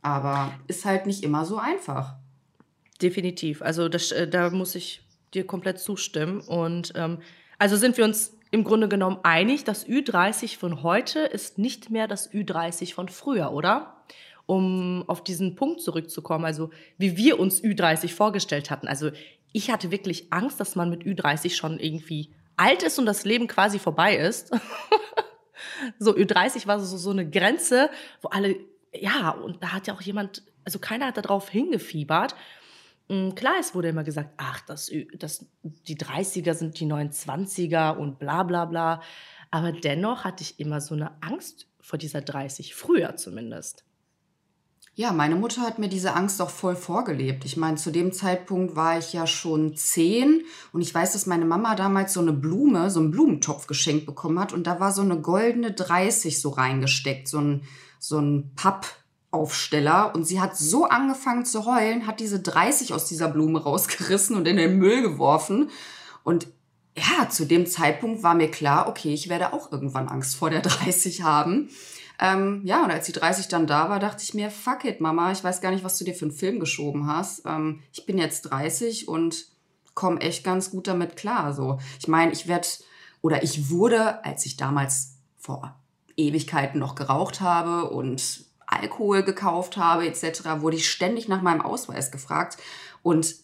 Aber 0.00 0.52
ist 0.68 0.84
halt 0.84 1.06
nicht 1.06 1.24
immer 1.24 1.44
so 1.44 1.56
einfach. 1.56 2.14
Definitiv. 3.02 3.62
Also 3.62 3.88
das, 3.88 4.12
äh, 4.12 4.28
da 4.28 4.50
muss 4.50 4.76
ich 4.76 5.02
dir 5.32 5.44
komplett 5.44 5.80
zustimmen. 5.80 6.40
Und 6.40 6.92
ähm, 6.94 7.18
also 7.58 7.76
sind 7.76 7.96
wir 7.96 8.04
uns 8.04 8.36
im 8.50 8.62
Grunde 8.62 8.88
genommen 8.88 9.18
einig, 9.24 9.64
das 9.64 9.86
Ü30 9.86 10.58
von 10.58 10.82
heute 10.82 11.20
ist 11.20 11.58
nicht 11.58 11.90
mehr 11.90 12.06
das 12.06 12.32
Ü30 12.32 12.94
von 12.94 13.08
früher, 13.08 13.52
oder? 13.52 13.96
Um 14.46 15.02
auf 15.08 15.24
diesen 15.24 15.56
Punkt 15.56 15.80
zurückzukommen, 15.80 16.44
also 16.44 16.70
wie 16.96 17.16
wir 17.16 17.40
uns 17.40 17.62
Ü30 17.62 18.14
vorgestellt 18.14 18.70
hatten. 18.70 18.86
Also 18.86 19.10
ich 19.52 19.70
hatte 19.70 19.90
wirklich 19.90 20.32
Angst, 20.32 20.60
dass 20.60 20.76
man 20.76 20.90
mit 20.90 21.02
Ü30 21.02 21.54
schon 21.54 21.80
irgendwie 21.80 22.30
alt 22.56 22.82
ist 22.82 22.98
und 22.98 23.06
das 23.06 23.24
Leben 23.24 23.48
quasi 23.48 23.78
vorbei 23.78 24.16
ist. 24.16 24.52
so 25.98 26.14
Ü30 26.14 26.66
war 26.66 26.78
so, 26.80 26.96
so 26.96 27.10
eine 27.10 27.28
Grenze, 27.28 27.90
wo 28.20 28.28
alle, 28.28 28.56
ja, 28.92 29.30
und 29.30 29.62
da 29.62 29.72
hat 29.72 29.86
ja 29.86 29.94
auch 29.94 30.02
jemand, 30.02 30.42
also 30.64 30.78
keiner 30.78 31.06
hat 31.06 31.16
darauf 31.16 31.48
hingefiebert. 31.48 32.34
Hm, 33.08 33.34
klar, 33.34 33.54
es 33.60 33.74
wurde 33.74 33.88
immer 33.88 34.04
gesagt, 34.04 34.30
ach, 34.38 34.60
das, 34.60 34.90
das, 35.18 35.46
die 35.62 35.96
30er 35.96 36.54
sind 36.54 36.80
die 36.80 36.86
29er 36.86 37.96
und 37.96 38.18
bla 38.18 38.42
bla 38.42 38.64
bla. 38.64 39.02
Aber 39.50 39.72
dennoch 39.72 40.24
hatte 40.24 40.42
ich 40.42 40.58
immer 40.58 40.80
so 40.80 40.94
eine 40.94 41.22
Angst 41.22 41.68
vor 41.80 41.98
dieser 41.98 42.22
30, 42.22 42.74
früher 42.74 43.16
zumindest. 43.16 43.84
Ja, 44.96 45.12
meine 45.12 45.34
Mutter 45.34 45.62
hat 45.62 45.80
mir 45.80 45.88
diese 45.88 46.14
Angst 46.14 46.40
auch 46.40 46.50
voll 46.50 46.76
vorgelebt. 46.76 47.44
Ich 47.44 47.56
meine, 47.56 47.76
zu 47.76 47.90
dem 47.90 48.12
Zeitpunkt 48.12 48.76
war 48.76 48.96
ich 48.96 49.12
ja 49.12 49.26
schon 49.26 49.76
zehn 49.76 50.42
und 50.72 50.82
ich 50.82 50.94
weiß, 50.94 51.14
dass 51.14 51.26
meine 51.26 51.44
Mama 51.44 51.74
damals 51.74 52.12
so 52.12 52.20
eine 52.20 52.32
Blume, 52.32 52.90
so 52.90 53.00
einen 53.00 53.10
Blumentopf 53.10 53.66
geschenkt 53.66 54.06
bekommen 54.06 54.38
hat 54.38 54.52
und 54.52 54.68
da 54.68 54.78
war 54.78 54.92
so 54.92 55.02
eine 55.02 55.20
goldene 55.20 55.72
30 55.72 56.40
so 56.40 56.50
reingesteckt, 56.50 57.26
so 57.26 57.38
ein, 57.38 57.62
so 57.98 58.20
ein 58.20 58.52
Papp, 58.54 58.86
Aufsteller 59.34 60.14
und 60.14 60.26
sie 60.26 60.40
hat 60.40 60.56
so 60.56 60.84
angefangen 60.84 61.44
zu 61.44 61.66
heulen, 61.66 62.06
hat 62.06 62.20
diese 62.20 62.40
30 62.40 62.94
aus 62.94 63.04
dieser 63.04 63.28
Blume 63.28 63.62
rausgerissen 63.62 64.36
und 64.36 64.48
in 64.48 64.56
den 64.56 64.78
Müll 64.78 65.02
geworfen. 65.02 65.70
Und 66.22 66.46
ja, 66.96 67.28
zu 67.28 67.44
dem 67.44 67.66
Zeitpunkt 67.66 68.22
war 68.22 68.34
mir 68.34 68.50
klar, 68.50 68.88
okay, 68.88 69.12
ich 69.12 69.28
werde 69.28 69.52
auch 69.52 69.72
irgendwann 69.72 70.08
Angst 70.08 70.36
vor 70.36 70.50
der 70.50 70.62
30 70.62 71.22
haben. 71.22 71.68
Ähm, 72.20 72.62
ja, 72.64 72.84
und 72.84 72.90
als 72.90 73.06
die 73.06 73.12
30 73.12 73.48
dann 73.48 73.66
da 73.66 73.90
war, 73.90 73.98
dachte 73.98 74.22
ich 74.22 74.34
mir, 74.34 74.50
fuck 74.50 74.84
it, 74.84 75.00
Mama, 75.00 75.32
ich 75.32 75.42
weiß 75.42 75.60
gar 75.60 75.72
nicht, 75.72 75.84
was 75.84 75.98
du 75.98 76.04
dir 76.04 76.14
für 76.14 76.26
einen 76.26 76.34
Film 76.34 76.60
geschoben 76.60 77.08
hast. 77.08 77.42
Ähm, 77.44 77.82
ich 77.92 78.06
bin 78.06 78.18
jetzt 78.18 78.42
30 78.42 79.08
und 79.08 79.48
komme 79.94 80.20
echt 80.20 80.44
ganz 80.44 80.70
gut 80.70 80.86
damit 80.86 81.16
klar. 81.16 81.52
So, 81.52 81.78
ich 81.98 82.08
meine, 82.08 82.32
ich 82.32 82.46
werde 82.46 82.68
oder 83.20 83.42
ich 83.42 83.70
wurde, 83.70 84.24
als 84.24 84.46
ich 84.46 84.56
damals 84.56 85.16
vor 85.38 85.80
Ewigkeiten 86.16 86.78
noch 86.78 86.94
geraucht 86.94 87.40
habe 87.40 87.90
und 87.90 88.44
Alkohol 88.80 89.22
gekauft 89.22 89.76
habe 89.76 90.06
etc., 90.06 90.60
wurde 90.60 90.76
ich 90.76 90.90
ständig 90.90 91.28
nach 91.28 91.42
meinem 91.42 91.60
Ausweis 91.60 92.10
gefragt. 92.10 92.58
Und 93.02 93.34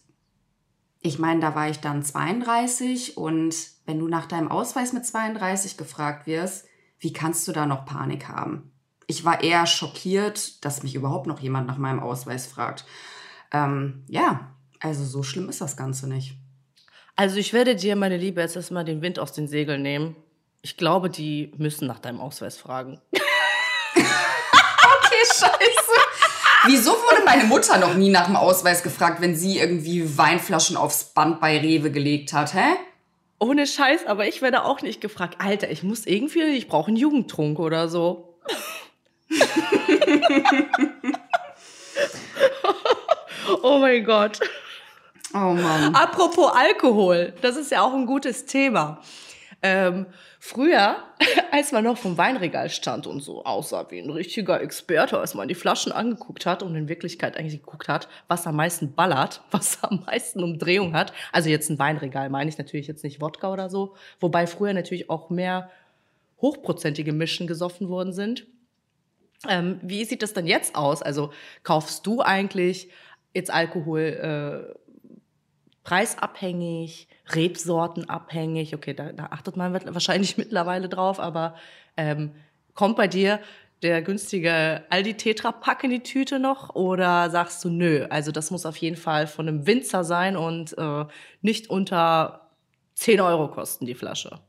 ich 1.01 1.17
meine, 1.17 1.39
da 1.39 1.55
war 1.55 1.69
ich 1.69 1.79
dann 1.79 2.03
32 2.03 3.17
und 3.17 3.55
wenn 3.85 3.99
du 3.99 4.07
nach 4.07 4.27
deinem 4.27 4.49
Ausweis 4.49 4.93
mit 4.93 5.05
32 5.05 5.77
gefragt 5.77 6.27
wirst, 6.27 6.65
wie 6.99 7.11
kannst 7.11 7.47
du 7.47 7.51
da 7.51 7.65
noch 7.65 7.85
Panik 7.85 8.27
haben? 8.27 8.71
Ich 9.07 9.25
war 9.25 9.41
eher 9.43 9.65
schockiert, 9.65 10.63
dass 10.63 10.83
mich 10.83 10.93
überhaupt 10.93 11.25
noch 11.25 11.39
jemand 11.39 11.67
nach 11.67 11.77
meinem 11.77 11.99
Ausweis 11.99 12.45
fragt. 12.45 12.85
Ähm, 13.51 14.03
ja, 14.07 14.51
also 14.79 15.03
so 15.03 15.23
schlimm 15.23 15.49
ist 15.49 15.61
das 15.61 15.75
Ganze 15.75 16.07
nicht. 16.07 16.37
Also 17.15 17.37
ich 17.37 17.53
werde 17.53 17.75
dir, 17.75 17.95
meine 17.95 18.17
Liebe, 18.17 18.41
jetzt 18.41 18.55
erstmal 18.55 18.85
den 18.85 19.01
Wind 19.01 19.19
aus 19.19 19.33
den 19.33 19.47
Segeln 19.47 19.81
nehmen. 19.81 20.15
Ich 20.61 20.77
glaube, 20.77 21.09
die 21.09 21.51
müssen 21.57 21.87
nach 21.87 21.99
deinem 21.99 22.19
Ausweis 22.19 22.57
fragen. 22.57 23.01
Scheiße. 25.25 25.99
Wieso 26.65 26.91
wurde 26.91 27.23
meine 27.25 27.45
Mutter 27.45 27.77
noch 27.77 27.95
nie 27.95 28.09
nach 28.09 28.27
dem 28.27 28.35
Ausweis 28.35 28.83
gefragt, 28.83 29.21
wenn 29.21 29.35
sie 29.35 29.57
irgendwie 29.57 30.17
Weinflaschen 30.17 30.77
aufs 30.77 31.05
Band 31.05 31.39
bei 31.41 31.57
Rewe 31.59 31.91
gelegt 31.91 32.33
hat, 32.33 32.53
hä? 32.53 32.75
Ohne 33.39 33.65
Scheiß, 33.65 34.05
aber 34.05 34.27
ich 34.27 34.43
werde 34.43 34.63
auch 34.65 34.83
nicht 34.83 35.01
gefragt. 35.01 35.37
Alter, 35.39 35.71
ich 35.71 35.81
muss 35.81 36.05
irgendwie, 36.05 36.43
ich 36.43 36.67
brauche 36.67 36.89
einen 36.89 36.97
Jugendtrunk 36.97 37.57
oder 37.57 37.87
so. 37.89 38.37
oh 43.63 43.79
mein 43.79 44.03
Gott. 44.03 44.39
Oh 45.33 45.37
Mann. 45.55 45.95
Apropos 45.95 46.51
Alkohol, 46.53 47.33
das 47.41 47.55
ist 47.55 47.71
ja 47.71 47.81
auch 47.81 47.93
ein 47.93 48.05
gutes 48.05 48.45
Thema. 48.45 49.01
Ähm, 49.63 50.07
früher, 50.39 50.97
als 51.51 51.71
man 51.71 51.83
noch 51.83 51.97
vom 51.97 52.17
Weinregal 52.17 52.69
stand 52.69 53.05
und 53.05 53.21
so 53.21 53.45
aussah 53.45 53.85
wie 53.91 53.99
ein 53.99 54.09
richtiger 54.09 54.59
Experte, 54.59 55.19
als 55.19 55.35
man 55.35 55.47
die 55.47 55.55
Flaschen 55.55 55.91
angeguckt 55.91 56.45
hat 56.45 56.63
und 56.63 56.75
in 56.75 56.89
Wirklichkeit 56.89 57.37
eigentlich 57.37 57.61
geguckt 57.61 57.87
hat, 57.87 58.07
was 58.27 58.47
am 58.47 58.55
meisten 58.55 58.93
ballert, 58.93 59.41
was 59.51 59.83
am 59.83 60.03
meisten 60.05 60.43
Umdrehung 60.43 60.95
hat. 60.95 61.13
Also 61.31 61.49
jetzt 61.49 61.69
ein 61.69 61.77
Weinregal 61.77 62.29
meine 62.29 62.49
ich 62.49 62.57
natürlich 62.57 62.87
jetzt 62.87 63.03
nicht 63.03 63.21
Wodka 63.21 63.53
oder 63.53 63.69
so, 63.69 63.95
wobei 64.19 64.47
früher 64.47 64.73
natürlich 64.73 65.09
auch 65.09 65.29
mehr 65.29 65.69
hochprozentige 66.41 67.13
Mischen 67.13 67.45
gesoffen 67.45 67.87
worden 67.87 68.13
sind. 68.13 68.47
Ähm, 69.47 69.79
wie 69.83 70.05
sieht 70.05 70.23
das 70.23 70.33
dann 70.33 70.47
jetzt 70.47 70.75
aus? 70.75 71.03
Also 71.03 71.31
kaufst 71.63 72.05
du 72.07 72.21
eigentlich 72.21 72.89
jetzt 73.33 73.51
Alkohol 73.51 74.73
äh, 74.75 74.81
preisabhängig, 75.83 77.07
rebsortenabhängig. 77.29 78.75
Okay, 78.75 78.93
da, 78.93 79.11
da 79.11 79.27
achtet 79.27 79.57
man 79.57 79.73
wahrscheinlich 79.73 80.37
mittlerweile 80.37 80.89
drauf, 80.89 81.19
aber 81.19 81.55
ähm, 81.97 82.31
kommt 82.73 82.97
bei 82.97 83.07
dir 83.07 83.39
der 83.81 84.01
günstige 84.01 84.83
Aldi 84.89 85.15
Tetra 85.15 85.51
Pack 85.51 85.83
in 85.83 85.89
die 85.89 86.03
Tüte 86.03 86.39
noch 86.39 86.75
oder 86.75 87.29
sagst 87.29 87.63
du 87.63 87.69
nö? 87.69 88.05
Also 88.09 88.31
das 88.31 88.51
muss 88.51 88.65
auf 88.65 88.77
jeden 88.77 88.95
Fall 88.95 89.25
von 89.25 89.47
einem 89.47 89.65
Winzer 89.65 90.03
sein 90.03 90.37
und 90.37 90.77
äh, 90.77 91.05
nicht 91.41 91.69
unter 91.69 92.51
10 92.95 93.21
Euro 93.21 93.49
kosten 93.49 93.85
die 93.85 93.95
Flasche. 93.95 94.39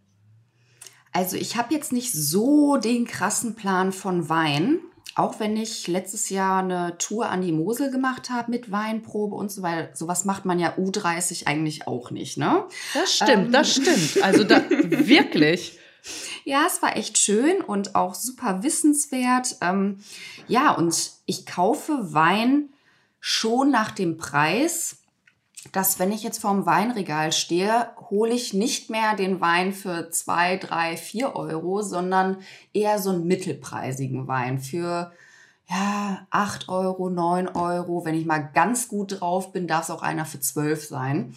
Also 1.12 1.36
ich 1.36 1.56
habe 1.56 1.74
jetzt 1.74 1.92
nicht 1.92 2.12
so 2.12 2.76
den 2.76 3.06
krassen 3.06 3.54
Plan 3.54 3.92
von 3.92 4.28
Wein. 4.28 4.80
Auch 5.14 5.40
wenn 5.40 5.56
ich 5.56 5.86
letztes 5.88 6.30
Jahr 6.30 6.62
eine 6.62 6.96
Tour 6.98 7.28
an 7.28 7.42
die 7.42 7.52
Mosel 7.52 7.90
gemacht 7.90 8.30
habe 8.30 8.50
mit 8.50 8.70
Weinprobe 8.70 9.34
und 9.34 9.52
so 9.52 9.62
weiter, 9.62 9.94
sowas 9.94 10.24
macht 10.24 10.44
man 10.44 10.58
ja 10.58 10.74
U30 10.76 11.46
eigentlich 11.46 11.86
auch 11.86 12.10
nicht, 12.10 12.38
ne? 12.38 12.64
Das 12.94 13.16
stimmt, 13.16 13.46
ähm. 13.46 13.52
das 13.52 13.72
stimmt. 13.74 14.22
Also 14.22 14.44
da, 14.44 14.62
wirklich. 14.70 15.78
Ja, 16.44 16.64
es 16.66 16.82
war 16.82 16.96
echt 16.96 17.18
schön 17.18 17.60
und 17.60 17.94
auch 17.94 18.14
super 18.14 18.62
wissenswert. 18.62 19.56
Ähm, 19.60 19.98
ja, 20.48 20.72
und 20.72 21.12
ich 21.26 21.46
kaufe 21.46 22.12
Wein 22.12 22.70
schon 23.20 23.70
nach 23.70 23.92
dem 23.92 24.16
Preis 24.16 25.01
dass 25.70 25.98
wenn 25.98 26.10
ich 26.10 26.22
jetzt 26.22 26.40
vorm 26.40 26.66
Weinregal 26.66 27.30
stehe, 27.30 27.90
hole 28.10 28.32
ich 28.32 28.52
nicht 28.52 28.90
mehr 28.90 29.14
den 29.14 29.40
Wein 29.40 29.72
für 29.72 30.10
zwei, 30.10 30.56
drei, 30.56 30.96
vier 30.96 31.36
Euro, 31.36 31.82
sondern 31.82 32.38
eher 32.72 32.98
so 32.98 33.10
einen 33.10 33.26
mittelpreisigen 33.26 34.26
Wein 34.26 34.58
für 34.58 35.12
ja, 35.68 36.26
acht 36.30 36.68
Euro, 36.68 37.08
neun 37.08 37.48
Euro. 37.48 38.04
Wenn 38.04 38.16
ich 38.16 38.26
mal 38.26 38.50
ganz 38.52 38.88
gut 38.88 39.20
drauf 39.20 39.52
bin, 39.52 39.68
darf 39.68 39.84
es 39.84 39.90
auch 39.90 40.02
einer 40.02 40.24
für 40.24 40.40
zwölf 40.40 40.86
sein. 40.86 41.34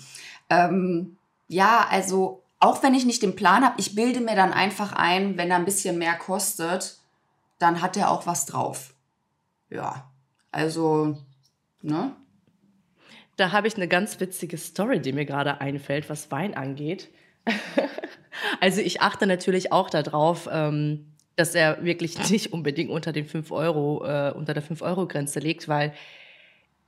Ähm, 0.49 1.17
ja, 1.47 1.85
also 1.89 2.41
auch 2.59 2.81
wenn 2.81 2.95
ich 2.95 3.05
nicht 3.05 3.21
den 3.21 3.35
Plan 3.35 3.63
habe, 3.63 3.79
ich 3.79 3.95
bilde 3.95 4.21
mir 4.21 4.35
dann 4.35 4.51
einfach 4.51 4.93
ein, 4.93 5.37
wenn 5.37 5.51
er 5.51 5.57
ein 5.57 5.65
bisschen 5.65 5.99
mehr 5.99 6.15
kostet, 6.15 6.99
dann 7.59 7.81
hat 7.81 7.95
er 7.95 8.09
auch 8.09 8.25
was 8.25 8.45
drauf. 8.45 8.95
Ja, 9.69 10.09
also, 10.51 11.17
ne? 11.81 12.15
Da 13.35 13.51
habe 13.51 13.67
ich 13.67 13.75
eine 13.75 13.87
ganz 13.87 14.19
witzige 14.19 14.57
Story, 14.57 14.99
die 14.99 15.11
mir 15.11 15.25
gerade 15.25 15.59
einfällt, 15.61 16.09
was 16.09 16.31
Wein 16.31 16.53
angeht. 16.53 17.09
also 18.61 18.81
ich 18.81 19.01
achte 19.01 19.27
natürlich 19.27 19.71
auch 19.71 19.89
darauf, 19.89 20.47
ähm, 20.51 21.13
dass 21.35 21.53
er 21.53 21.83
wirklich 21.83 22.29
nicht 22.31 22.53
unbedingt 22.53 22.89
unter 22.89 23.11
den 23.11 23.25
5 23.25 23.51
Euro, 23.51 24.05
äh, 24.05 24.31
unter 24.31 24.53
der 24.53 24.63
5-Euro-Grenze 24.63 25.39
liegt, 25.39 25.67
weil 25.67 25.93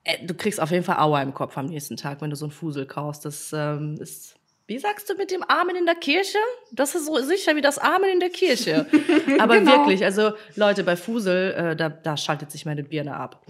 äh, 0.04 0.26
du 0.26 0.34
kriegst 0.34 0.62
auf 0.62 0.72
jeden 0.72 0.84
Fall 0.84 0.98
Aua 1.00 1.22
im 1.22 1.34
Kopf 1.34 1.58
am 1.58 1.66
nächsten 1.66 1.98
Tag, 1.98 2.22
wenn 2.22 2.30
du 2.30 2.36
so 2.36 2.46
einen 2.46 2.52
Fusel 2.52 2.86
kaufst. 2.86 3.26
Das 3.26 3.52
ähm, 3.54 3.98
ist 4.00 4.36
wie 4.68 4.78
sagst 4.78 5.10
du 5.10 5.16
mit 5.16 5.32
dem 5.32 5.44
Armen 5.48 5.76
in 5.78 5.86
der 5.86 5.96
Kirche? 5.96 6.38
Das 6.72 6.94
ist 6.94 7.06
so 7.06 7.18
sicher 7.20 7.56
wie 7.56 7.62
das 7.62 7.78
Armen 7.78 8.10
in 8.12 8.20
der 8.20 8.30
Kirche. 8.30 8.86
Aber 9.40 9.58
genau. 9.58 9.72
wirklich, 9.72 10.04
also 10.04 10.34
Leute, 10.56 10.84
bei 10.84 10.98
Fusel, 10.98 11.54
äh, 11.54 11.76
da, 11.76 11.88
da 11.90 12.18
schaltet 12.18 12.52
sich 12.52 12.66
meine 12.66 12.84
Birne 12.84 13.16
ab. 13.16 13.42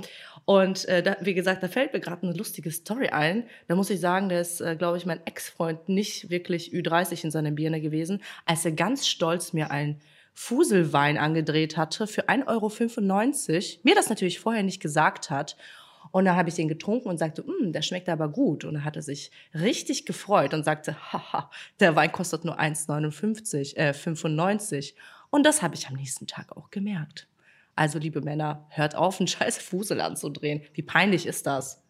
Und 0.45 0.85
äh, 0.85 1.01
da, 1.01 1.17
wie 1.19 1.33
gesagt, 1.33 1.63
da 1.63 1.67
fällt 1.67 1.91
mir 1.91 1.99
gerade 1.99 2.23
eine 2.23 2.37
lustige 2.37 2.71
Story 2.71 3.09
ein. 3.09 3.45
Da 3.67 3.75
muss 3.75 3.89
ich 3.89 3.99
sagen, 3.99 4.29
der 4.29 4.41
ist, 4.41 4.61
äh, 4.61 4.75
glaube 4.77 4.97
ich, 4.97 5.05
mein 5.05 5.19
Ex-Freund 5.25 5.89
nicht 5.89 6.29
wirklich 6.29 6.71
Ü30 6.71 7.25
in 7.25 7.31
seiner 7.31 7.51
Birne 7.51 7.81
gewesen, 7.81 8.21
als 8.45 8.63
er 8.63 8.71
ganz 8.71 9.07
stolz 9.07 9.53
mir 9.53 9.71
ein 9.71 9.99
Fuselwein 10.33 11.17
angedreht 11.17 11.77
hatte 11.77 12.05
für 12.05 12.29
1,95 12.29 12.47
Euro, 12.47 13.79
mir 13.81 13.95
das 13.95 14.07
natürlich 14.07 14.39
vorher 14.39 14.61
nicht 14.61 14.79
gesagt 14.79 15.31
hat. 15.31 15.57
Und 16.11 16.25
dann 16.25 16.35
habe 16.35 16.49
ich 16.49 16.55
den 16.55 16.67
getrunken 16.67 17.09
und 17.09 17.17
sagte, 17.17 17.43
mm, 17.43 17.71
der 17.71 17.81
schmeckt 17.81 18.09
aber 18.09 18.29
gut. 18.29 18.65
Und 18.65 18.75
er 18.75 18.83
hatte 18.83 19.01
sich 19.01 19.31
richtig 19.53 20.05
gefreut 20.05 20.53
und 20.53 20.63
sagte, 20.63 20.95
haha, 21.13 21.49
der 21.79 21.95
Wein 21.95 22.11
kostet 22.11 22.45
nur 22.45 22.59
1,59, 22.59 23.75
äh, 23.75 23.93
95. 23.93 24.95
Und 25.29 25.45
das 25.45 25.61
habe 25.61 25.75
ich 25.75 25.87
am 25.87 25.95
nächsten 25.95 26.27
Tag 26.27 26.55
auch 26.55 26.71
gemerkt. 26.71 27.27
Also, 27.75 27.99
liebe 27.99 28.21
Männer, 28.21 28.65
hört 28.69 28.95
auf, 28.95 29.19
einen 29.19 29.27
scheiß 29.27 29.57
Fusel 29.57 30.01
anzudrehen. 30.01 30.61
Wie 30.73 30.81
peinlich 30.81 31.25
ist 31.25 31.45
das? 31.45 31.83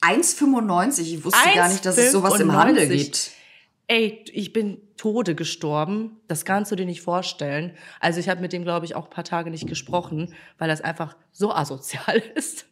1,95. 0.00 1.00
Ich 1.02 1.24
wusste 1.24 1.38
gar 1.54 1.68
nicht, 1.68 1.84
dass 1.84 1.98
es 1.98 2.12
sowas 2.12 2.40
im 2.40 2.52
Handel 2.52 2.88
gibt. 2.88 3.32
Ey, 3.86 4.24
ich 4.32 4.52
bin 4.52 4.80
Tode 4.96 5.34
gestorben. 5.34 6.20
Das 6.28 6.44
kannst 6.44 6.70
du 6.70 6.76
dir 6.76 6.86
nicht 6.86 7.02
vorstellen. 7.02 7.72
Also 7.98 8.20
ich 8.20 8.28
habe 8.28 8.40
mit 8.40 8.52
dem, 8.52 8.62
glaube 8.62 8.86
ich, 8.86 8.94
auch 8.94 9.06
ein 9.06 9.10
paar 9.10 9.24
Tage 9.24 9.50
nicht 9.50 9.66
gesprochen, 9.66 10.32
weil 10.58 10.68
das 10.68 10.80
einfach 10.80 11.16
so 11.32 11.52
asozial 11.52 12.18
ist. 12.34 12.66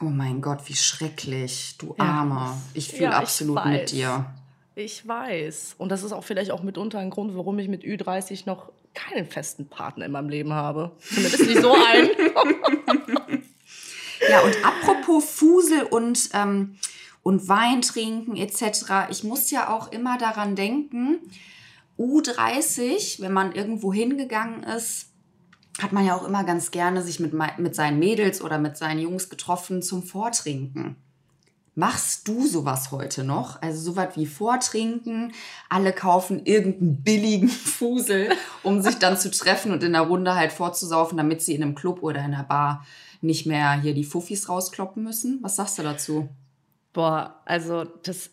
Oh 0.00 0.06
mein 0.06 0.40
Gott, 0.42 0.60
wie 0.66 0.74
schrecklich. 0.74 1.76
Du 1.78 1.94
Armer. 1.98 2.56
Ich 2.74 2.88
fühle 2.88 3.04
Ja, 3.04 3.10
ich 3.10 3.16
absolut 3.16 3.56
weiß. 3.56 3.66
mit 3.80 3.90
dir. 3.92 4.26
Ich 4.74 5.06
weiß. 5.06 5.76
Und 5.78 5.90
das 5.90 6.02
ist 6.02 6.12
auch 6.12 6.24
vielleicht 6.24 6.50
auch 6.50 6.62
mitunter 6.62 6.98
ein 6.98 7.10
Grund, 7.10 7.36
warum 7.36 7.58
ich 7.60 7.68
mit 7.68 7.84
Ü30 7.84 8.42
noch 8.46 8.72
keinen 8.92 9.26
festen 9.26 9.68
Partner 9.68 10.06
in 10.06 10.12
meinem 10.12 10.28
Leben 10.28 10.52
habe. 10.52 10.92
Zumindest 10.98 11.46
nicht 11.46 11.60
so 11.62 11.72
einen. 11.74 12.10
Ja, 14.30 14.40
und 14.40 14.54
apropos 14.64 15.28
Fusel 15.28 15.82
und, 15.82 16.30
ähm, 16.32 16.76
und 17.22 17.46
Wein 17.46 17.82
trinken 17.82 18.36
etc., 18.36 19.10
ich 19.10 19.22
muss 19.22 19.50
ja 19.50 19.68
auch 19.68 19.92
immer 19.92 20.16
daran 20.16 20.56
denken, 20.56 21.18
U30, 21.98 23.20
wenn 23.20 23.32
man 23.32 23.52
irgendwo 23.52 23.92
hingegangen 23.92 24.62
ist, 24.62 25.10
hat 25.80 25.92
man 25.92 26.06
ja 26.06 26.14
auch 26.14 26.24
immer 26.24 26.44
ganz 26.44 26.70
gerne 26.70 27.02
sich 27.02 27.20
mit, 27.20 27.32
mit 27.58 27.74
seinen 27.74 27.98
Mädels 27.98 28.40
oder 28.42 28.58
mit 28.58 28.76
seinen 28.76 29.00
Jungs 29.00 29.28
getroffen 29.28 29.82
zum 29.82 30.02
Vortrinken. 30.02 30.96
Machst 31.76 32.28
du 32.28 32.46
sowas 32.46 32.92
heute 32.92 33.24
noch? 33.24 33.60
Also 33.60 33.90
sowas 33.92 34.10
wie 34.14 34.26
Vortrinken, 34.26 35.32
alle 35.68 35.92
kaufen 35.92 36.46
irgendeinen 36.46 37.02
billigen 37.02 37.48
Fusel, 37.48 38.30
um 38.62 38.80
sich 38.80 38.98
dann 38.98 39.18
zu 39.18 39.30
treffen 39.30 39.72
und 39.72 39.82
in 39.82 39.92
der 39.92 40.02
Runde 40.02 40.36
halt 40.36 40.52
vorzusaufen, 40.52 41.16
damit 41.16 41.42
sie 41.42 41.54
in 41.54 41.62
einem 41.62 41.74
Club 41.74 42.02
oder 42.02 42.20
in 42.20 42.32
einer 42.32 42.44
Bar 42.44 42.86
nicht 43.22 43.46
mehr 43.46 43.72
hier 43.72 43.94
die 43.94 44.04
Fuffis 44.04 44.48
rauskloppen 44.48 45.02
müssen. 45.02 45.40
Was 45.42 45.56
sagst 45.56 45.78
du 45.78 45.82
dazu? 45.82 46.28
Boah, 46.92 47.40
also 47.44 47.84
das, 48.04 48.30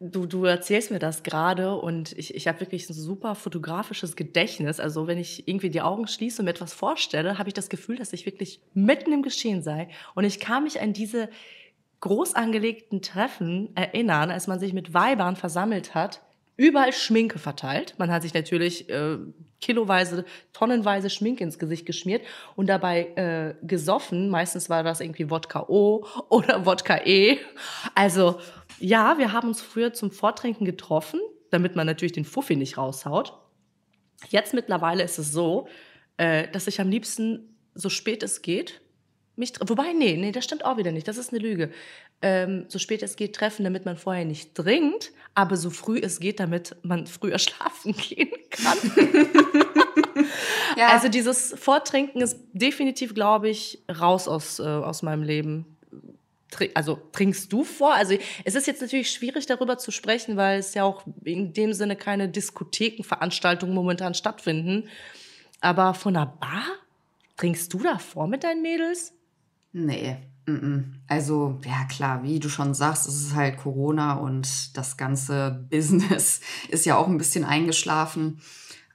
du, 0.00 0.26
du 0.26 0.44
erzählst 0.44 0.90
mir 0.90 0.98
das 0.98 1.22
gerade 1.22 1.74
und 1.76 2.12
ich, 2.18 2.34
ich 2.34 2.48
habe 2.48 2.60
wirklich 2.60 2.88
ein 2.88 2.94
super 2.94 3.34
fotografisches 3.34 4.16
Gedächtnis. 4.16 4.80
Also 4.80 5.06
wenn 5.06 5.18
ich 5.18 5.48
irgendwie 5.48 5.70
die 5.70 5.80
Augen 5.80 6.06
schließe 6.06 6.42
und 6.42 6.44
mir 6.44 6.50
etwas 6.50 6.74
vorstelle, 6.74 7.38
habe 7.38 7.48
ich 7.48 7.54
das 7.54 7.68
Gefühl, 7.68 7.96
dass 7.96 8.12
ich 8.12 8.26
wirklich 8.26 8.60
mitten 8.74 9.12
im 9.12 9.22
Geschehen 9.22 9.62
sei. 9.62 9.88
Und 10.14 10.24
ich 10.24 10.40
kann 10.40 10.64
mich 10.64 10.80
an 10.80 10.92
diese 10.92 11.28
groß 12.00 12.34
angelegten 12.34 13.00
Treffen 13.00 13.74
erinnern, 13.74 14.30
als 14.30 14.46
man 14.46 14.60
sich 14.60 14.72
mit 14.72 14.92
Weibern 14.92 15.34
versammelt 15.34 15.94
hat, 15.94 16.20
überall 16.56 16.92
Schminke 16.92 17.38
verteilt. 17.38 17.94
Man 17.98 18.10
hat 18.10 18.22
sich 18.22 18.34
natürlich 18.34 18.88
äh, 18.90 19.18
kiloweise, 19.60 20.24
tonnenweise 20.52 21.10
Schminke 21.10 21.44
ins 21.44 21.58
Gesicht 21.58 21.86
geschmiert 21.86 22.22
und 22.54 22.68
dabei 22.68 23.06
äh, 23.16 23.66
gesoffen. 23.66 24.28
Meistens 24.28 24.68
war 24.68 24.82
das 24.82 25.00
irgendwie 25.00 25.30
Wodka 25.30 25.64
O 25.68 26.06
oder 26.28 26.66
Wodka 26.66 27.00
E. 27.04 27.38
Also 27.94 28.38
ja, 28.78 29.18
wir 29.18 29.32
haben 29.32 29.48
uns 29.48 29.60
früher 29.60 29.92
zum 29.92 30.10
Vortrinken 30.10 30.64
getroffen, 30.64 31.20
damit 31.50 31.76
man 31.76 31.86
natürlich 31.86 32.12
den 32.12 32.24
Fuffi 32.24 32.56
nicht 32.56 32.78
raushaut. 32.78 33.34
Jetzt 34.28 34.54
mittlerweile 34.54 35.02
ist 35.02 35.18
es 35.18 35.32
so, 35.32 35.68
äh, 36.16 36.48
dass 36.48 36.66
ich 36.66 36.80
am 36.80 36.88
liebsten 36.88 37.56
so 37.74 37.88
spät 37.88 38.22
es 38.22 38.42
geht 38.42 38.80
mich 39.36 39.52
wobei 39.60 39.92
nee 39.92 40.16
nee 40.16 40.32
das 40.32 40.44
stimmt 40.44 40.64
auch 40.64 40.78
wieder 40.78 40.92
nicht 40.92 41.06
das 41.06 41.18
ist 41.18 41.30
eine 41.30 41.42
Lüge. 41.42 41.70
Ähm, 42.22 42.64
so 42.68 42.78
spät 42.78 43.02
es 43.02 43.16
geht 43.16 43.34
treffen 43.34 43.64
damit 43.64 43.84
man 43.84 43.98
vorher 43.98 44.24
nicht 44.24 44.54
trinkt 44.54 45.12
aber 45.34 45.56
so 45.56 45.68
früh 45.68 45.98
es 45.98 46.20
geht 46.20 46.40
damit 46.40 46.74
man 46.82 47.06
früher 47.06 47.38
schlafen 47.38 47.92
gehen 47.92 48.30
kann. 48.50 48.78
Ja, 50.76 50.88
also 50.88 51.08
dieses 51.08 51.54
Vortrinken 51.58 52.20
ist 52.20 52.38
definitiv 52.52 53.14
glaube 53.14 53.48
ich 53.48 53.84
raus 53.88 54.28
aus 54.28 54.58
äh, 54.58 54.62
aus 54.62 55.02
meinem 55.02 55.22
Leben 55.22 55.75
also 56.74 56.98
trinkst 57.12 57.52
du 57.52 57.64
vor? 57.64 57.94
Also 57.94 58.16
es 58.44 58.54
ist 58.54 58.66
jetzt 58.66 58.80
natürlich 58.80 59.10
schwierig 59.10 59.46
darüber 59.46 59.78
zu 59.78 59.90
sprechen, 59.90 60.36
weil 60.36 60.58
es 60.58 60.74
ja 60.74 60.84
auch 60.84 61.04
in 61.24 61.52
dem 61.52 61.72
Sinne 61.72 61.96
keine 61.96 62.28
Diskothekenveranstaltungen 62.28 63.74
momentan 63.74 64.14
stattfinden. 64.14 64.88
Aber 65.60 65.94
von 65.94 66.16
einer 66.16 66.26
Bar 66.26 66.64
trinkst 67.36 67.72
du 67.72 67.78
da 67.78 67.98
vor 67.98 68.26
mit 68.28 68.44
deinen 68.44 68.62
Mädels? 68.62 69.12
nee. 69.72 70.16
Also, 71.08 71.58
ja 71.64 71.84
klar, 71.88 72.22
wie 72.22 72.38
du 72.38 72.48
schon 72.48 72.72
sagst, 72.72 73.08
es 73.08 73.20
ist 73.20 73.34
halt 73.34 73.56
Corona 73.56 74.14
und 74.14 74.76
das 74.76 74.96
ganze 74.96 75.66
Business 75.70 76.40
ist 76.68 76.86
ja 76.86 76.96
auch 76.96 77.08
ein 77.08 77.18
bisschen 77.18 77.44
eingeschlafen. 77.44 78.40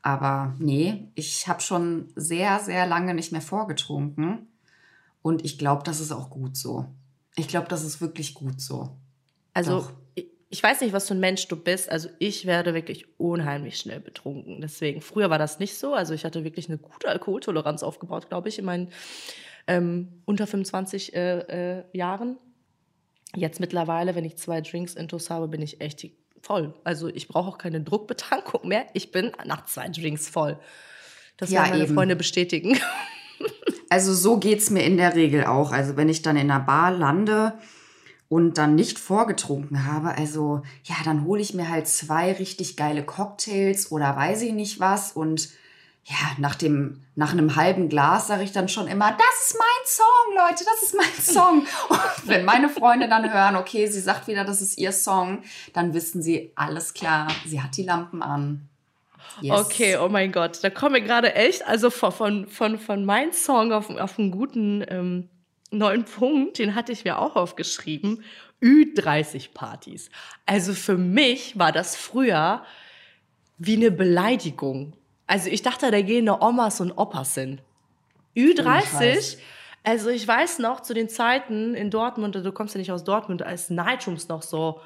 Aber 0.01 0.55
nee, 0.59 1.09
ich 1.13 1.47
habe 1.47 1.61
schon 1.61 2.11
sehr, 2.15 2.59
sehr 2.59 2.87
lange 2.87 3.13
nicht 3.13 3.31
mehr 3.31 3.41
vorgetrunken. 3.41 4.47
Und 5.21 5.45
ich 5.45 5.59
glaube, 5.59 5.83
das 5.83 5.99
ist 5.99 6.11
auch 6.11 6.29
gut 6.29 6.55
so. 6.55 6.87
Ich 7.35 7.47
glaube, 7.47 7.67
das 7.67 7.83
ist 7.83 8.01
wirklich 8.01 8.33
gut 8.33 8.61
so. 8.61 8.97
Also 9.53 9.89
ich, 10.15 10.27
ich 10.49 10.61
weiß 10.61 10.81
nicht, 10.81 10.93
was 10.93 11.07
für 11.07 11.13
ein 11.13 11.19
Mensch 11.19 11.47
du 11.47 11.55
bist. 11.55 11.89
Also 11.89 12.09
ich 12.19 12.45
werde 12.45 12.73
wirklich 12.73 13.19
unheimlich 13.19 13.77
schnell 13.77 13.99
betrunken. 13.99 14.59
Deswegen, 14.61 15.01
früher 15.01 15.29
war 15.29 15.39
das 15.39 15.59
nicht 15.59 15.77
so. 15.77 15.93
Also 15.93 16.13
ich 16.13 16.25
hatte 16.25 16.43
wirklich 16.43 16.67
eine 16.67 16.77
gute 16.77 17.07
Alkoholtoleranz 17.07 17.83
aufgebaut, 17.83 18.29
glaube 18.29 18.49
ich, 18.49 18.59
in 18.59 18.65
meinen 18.65 18.91
ähm, 19.67 20.21
unter 20.25 20.47
25 20.47 21.15
äh, 21.15 21.79
äh, 21.79 21.83
Jahren. 21.93 22.37
Jetzt 23.35 23.61
mittlerweile, 23.61 24.15
wenn 24.15 24.25
ich 24.25 24.37
zwei 24.37 24.59
Drinks 24.59 24.93
intus 24.95 25.29
habe, 25.29 25.47
bin 25.47 25.61
ich 25.61 25.79
echt 25.79 26.05
voll. 26.41 26.73
Also 26.83 27.07
ich 27.07 27.27
brauche 27.29 27.49
auch 27.49 27.57
keine 27.57 27.81
Druckbetankung 27.81 28.67
mehr. 28.67 28.85
Ich 28.93 29.11
bin 29.11 29.31
nach 29.45 29.65
zwei 29.65 29.87
Drinks 29.87 30.27
voll. 30.27 30.59
Das 31.37 31.49
Ja, 31.49 31.61
werden 31.61 31.71
meine 31.71 31.83
eben. 31.85 31.93
Freunde 31.95 32.15
bestätigen. 32.15 32.77
Also 33.91 34.13
so 34.13 34.37
geht's 34.37 34.69
mir 34.69 34.85
in 34.85 34.95
der 34.95 35.15
Regel 35.15 35.43
auch. 35.43 35.73
Also 35.73 35.97
wenn 35.97 36.07
ich 36.07 36.21
dann 36.21 36.37
in 36.37 36.49
einer 36.49 36.61
Bar 36.61 36.91
lande 36.91 37.59
und 38.29 38.57
dann 38.57 38.73
nicht 38.73 38.97
vorgetrunken 38.97 39.85
habe, 39.85 40.15
also 40.15 40.61
ja, 40.85 40.95
dann 41.03 41.25
hole 41.25 41.41
ich 41.41 41.53
mir 41.53 41.67
halt 41.67 41.89
zwei 41.89 42.31
richtig 42.31 42.77
geile 42.77 43.03
Cocktails 43.03 43.91
oder 43.91 44.15
weiß 44.15 44.43
ich 44.43 44.53
nicht 44.53 44.79
was 44.79 45.11
und 45.11 45.49
ja, 46.05 46.15
nach 46.37 46.55
dem 46.55 47.03
nach 47.15 47.33
einem 47.33 47.57
halben 47.57 47.89
Glas 47.89 48.27
sage 48.27 48.43
ich 48.43 48.53
dann 48.53 48.69
schon 48.69 48.87
immer, 48.87 49.11
das 49.11 49.49
ist 49.49 49.57
mein 49.59 49.85
Song, 49.85 50.37
Leute, 50.37 50.63
das 50.63 50.83
ist 50.83 50.95
mein 50.95 51.35
Song. 51.35 51.59
Und 51.89 52.27
wenn 52.29 52.45
meine 52.45 52.69
Freunde 52.69 53.09
dann 53.09 53.31
hören, 53.31 53.57
okay, 53.57 53.87
sie 53.87 53.99
sagt 53.99 54.27
wieder, 54.27 54.45
das 54.45 54.61
ist 54.61 54.79
ihr 54.79 54.93
Song, 54.93 55.43
dann 55.73 55.93
wissen 55.93 56.23
sie, 56.23 56.53
alles 56.55 56.93
klar, 56.93 57.27
sie 57.45 57.61
hat 57.61 57.75
die 57.75 57.83
Lampen 57.83 58.23
an. 58.23 58.69
Yes. 59.41 59.59
Okay, 59.59 59.97
oh 59.97 60.09
mein 60.09 60.31
Gott, 60.31 60.63
da 60.63 60.69
kommen 60.69 60.95
wir 60.95 61.01
gerade 61.01 61.35
echt, 61.35 61.65
also 61.65 61.89
von, 61.89 62.11
von, 62.11 62.47
von, 62.47 62.77
von 62.77 63.05
meinem 63.05 63.31
Song 63.31 63.71
auf, 63.71 63.89
auf 63.89 64.19
einen 64.19 64.31
guten 64.31 64.83
ähm, 64.87 65.29
neuen 65.71 66.03
Punkt, 66.05 66.59
den 66.59 66.75
hatte 66.75 66.91
ich 66.91 67.05
mir 67.05 67.17
auch 67.17 67.35
aufgeschrieben, 67.35 68.23
Ü30-Partys. 68.61 70.09
Also 70.45 70.73
für 70.73 70.97
mich 70.97 71.57
war 71.57 71.71
das 71.71 71.95
früher 71.95 72.63
wie 73.57 73.75
eine 73.75 73.91
Beleidigung. 73.91 74.93
Also 75.27 75.49
ich 75.49 75.61
dachte, 75.61 75.89
da 75.91 76.01
gehen 76.01 76.25
nur 76.25 76.41
Omas 76.41 76.81
und 76.81 76.91
Opas 76.91 77.35
hin. 77.35 77.61
Ü30, 78.35 78.81
Scheiß. 78.91 79.37
also 79.83 80.09
ich 80.09 80.27
weiß 80.27 80.59
noch, 80.59 80.81
zu 80.81 80.93
den 80.93 81.09
Zeiten 81.09 81.73
in 81.73 81.89
Dortmund, 81.89 82.35
du 82.35 82.51
kommst 82.51 82.75
ja 82.75 82.79
nicht 82.79 82.91
aus 82.91 83.03
Dortmund, 83.03 83.41
als 83.41 83.69
Nightrooms 83.69 84.27
noch 84.27 84.41
so, 84.41 84.81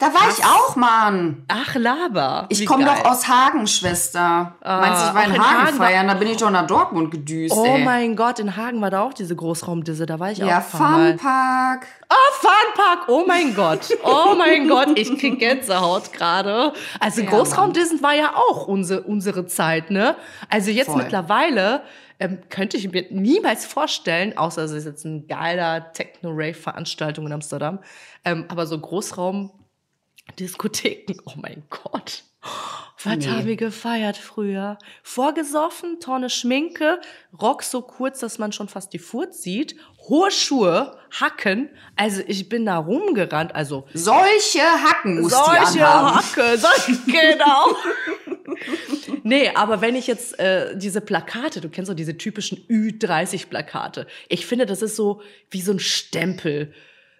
Da 0.00 0.06
war 0.14 0.28
ich 0.30 0.44
auch, 0.44 0.76
Mann. 0.76 1.44
ach 1.48 1.74
Laber. 1.74 2.46
Ich 2.50 2.64
komme 2.66 2.84
doch 2.84 3.04
aus 3.04 3.26
Hagen, 3.26 3.66
Schwester. 3.66 4.54
Meinst 4.62 5.02
du, 5.02 5.08
ich 5.08 5.14
war 5.14 5.24
in 5.24 5.34
in 5.34 5.42
Hagen, 5.42 5.66
Hagen 5.66 5.78
war- 5.80 5.86
feiern? 5.88 6.06
Da 6.06 6.14
bin 6.14 6.28
ich 6.28 6.36
doch 6.36 6.50
nach 6.50 6.68
Dortmund 6.68 7.10
gedüst, 7.10 7.52
Oh 7.56 7.64
ey. 7.64 7.82
mein 7.84 8.14
Gott, 8.14 8.38
in 8.38 8.56
Hagen 8.56 8.80
war 8.80 8.90
da 8.90 9.02
auch 9.02 9.12
diese 9.12 9.34
Großraumdisse, 9.34 10.06
da 10.06 10.20
war 10.20 10.30
ich 10.30 10.38
ja, 10.38 10.60
auch 10.60 10.78
Mal. 10.78 11.10
Funpark. 11.18 11.86
Oh, 12.10 12.14
Funpark, 12.46 13.08
oh 13.08 13.24
mein 13.26 13.54
Gott, 13.56 13.88
oh 14.04 14.34
mein 14.38 14.68
Gott, 14.68 14.96
ich 14.96 15.18
krieg 15.18 15.40
Gänsehaut 15.40 16.12
gerade. 16.12 16.72
Also 17.00 17.22
Ja, 17.22 17.30
Großraumdissen 17.30 18.00
war 18.00 18.14
ja 18.14 18.34
auch 18.36 18.68
unsere, 18.68 19.02
unsere 19.02 19.46
Zeit, 19.46 19.90
ne? 19.90 20.14
Also 20.48 20.70
jetzt 20.70 20.86
Voll. 20.90 21.02
mittlerweile 21.02 21.82
ähm, 22.20 22.38
könnte 22.50 22.76
ich 22.76 22.90
mir 22.92 23.06
niemals 23.10 23.66
vorstellen, 23.66 24.38
außer 24.38 24.62
es 24.62 24.70
ist 24.70 24.84
jetzt 24.84 25.04
ein 25.04 25.26
geiler 25.26 25.92
Techno-Rave-Veranstaltung 25.92 27.26
in 27.26 27.32
Amsterdam, 27.32 27.80
ähm, 28.24 28.44
aber 28.48 28.66
so 28.66 28.78
Großraum-Diskotheken, 30.36 31.20
oh 31.24 31.32
mein 31.36 31.62
Gott. 31.70 32.22
Was 33.02 33.16
Nee. 33.18 33.26
haben 33.28 33.46
wir 33.46 33.56
gefeiert 33.56 34.16
früher? 34.16 34.78
Vorgesoffen, 35.02 36.00
Tonne 36.00 36.30
Schminke, 36.30 37.00
Rock 37.40 37.62
so 37.62 37.82
kurz, 37.82 38.20
dass 38.20 38.38
man 38.38 38.52
schon 38.52 38.68
fast 38.68 38.92
die 38.92 38.98
Furz 38.98 39.42
sieht, 39.42 39.76
hohe 40.08 40.30
Schuhe, 40.30 40.98
Hacken. 41.20 41.68
Also 41.96 42.22
ich 42.26 42.48
bin 42.48 42.66
da 42.66 42.78
rumgerannt, 42.78 43.54
also 43.54 43.86
Solche 43.94 44.60
Hacken 44.62 45.20
musst 45.20 45.34
solche. 45.34 45.80
Hacke, 45.84 46.58
solche, 46.58 46.98
genau. 47.06 47.76
Nee, 49.22 49.50
aber 49.54 49.80
wenn 49.80 49.94
ich 49.94 50.06
jetzt 50.06 50.38
äh, 50.38 50.76
diese 50.76 51.00
Plakate, 51.00 51.60
du 51.60 51.68
kennst 51.68 51.90
doch 51.90 51.94
diese 51.96 52.16
typischen 52.16 52.66
Ü30-Plakate, 52.68 54.06
ich 54.28 54.46
finde, 54.46 54.66
das 54.66 54.82
ist 54.82 54.96
so 54.96 55.20
wie 55.50 55.60
so 55.60 55.72
ein 55.72 55.78
Stempel, 55.80 56.72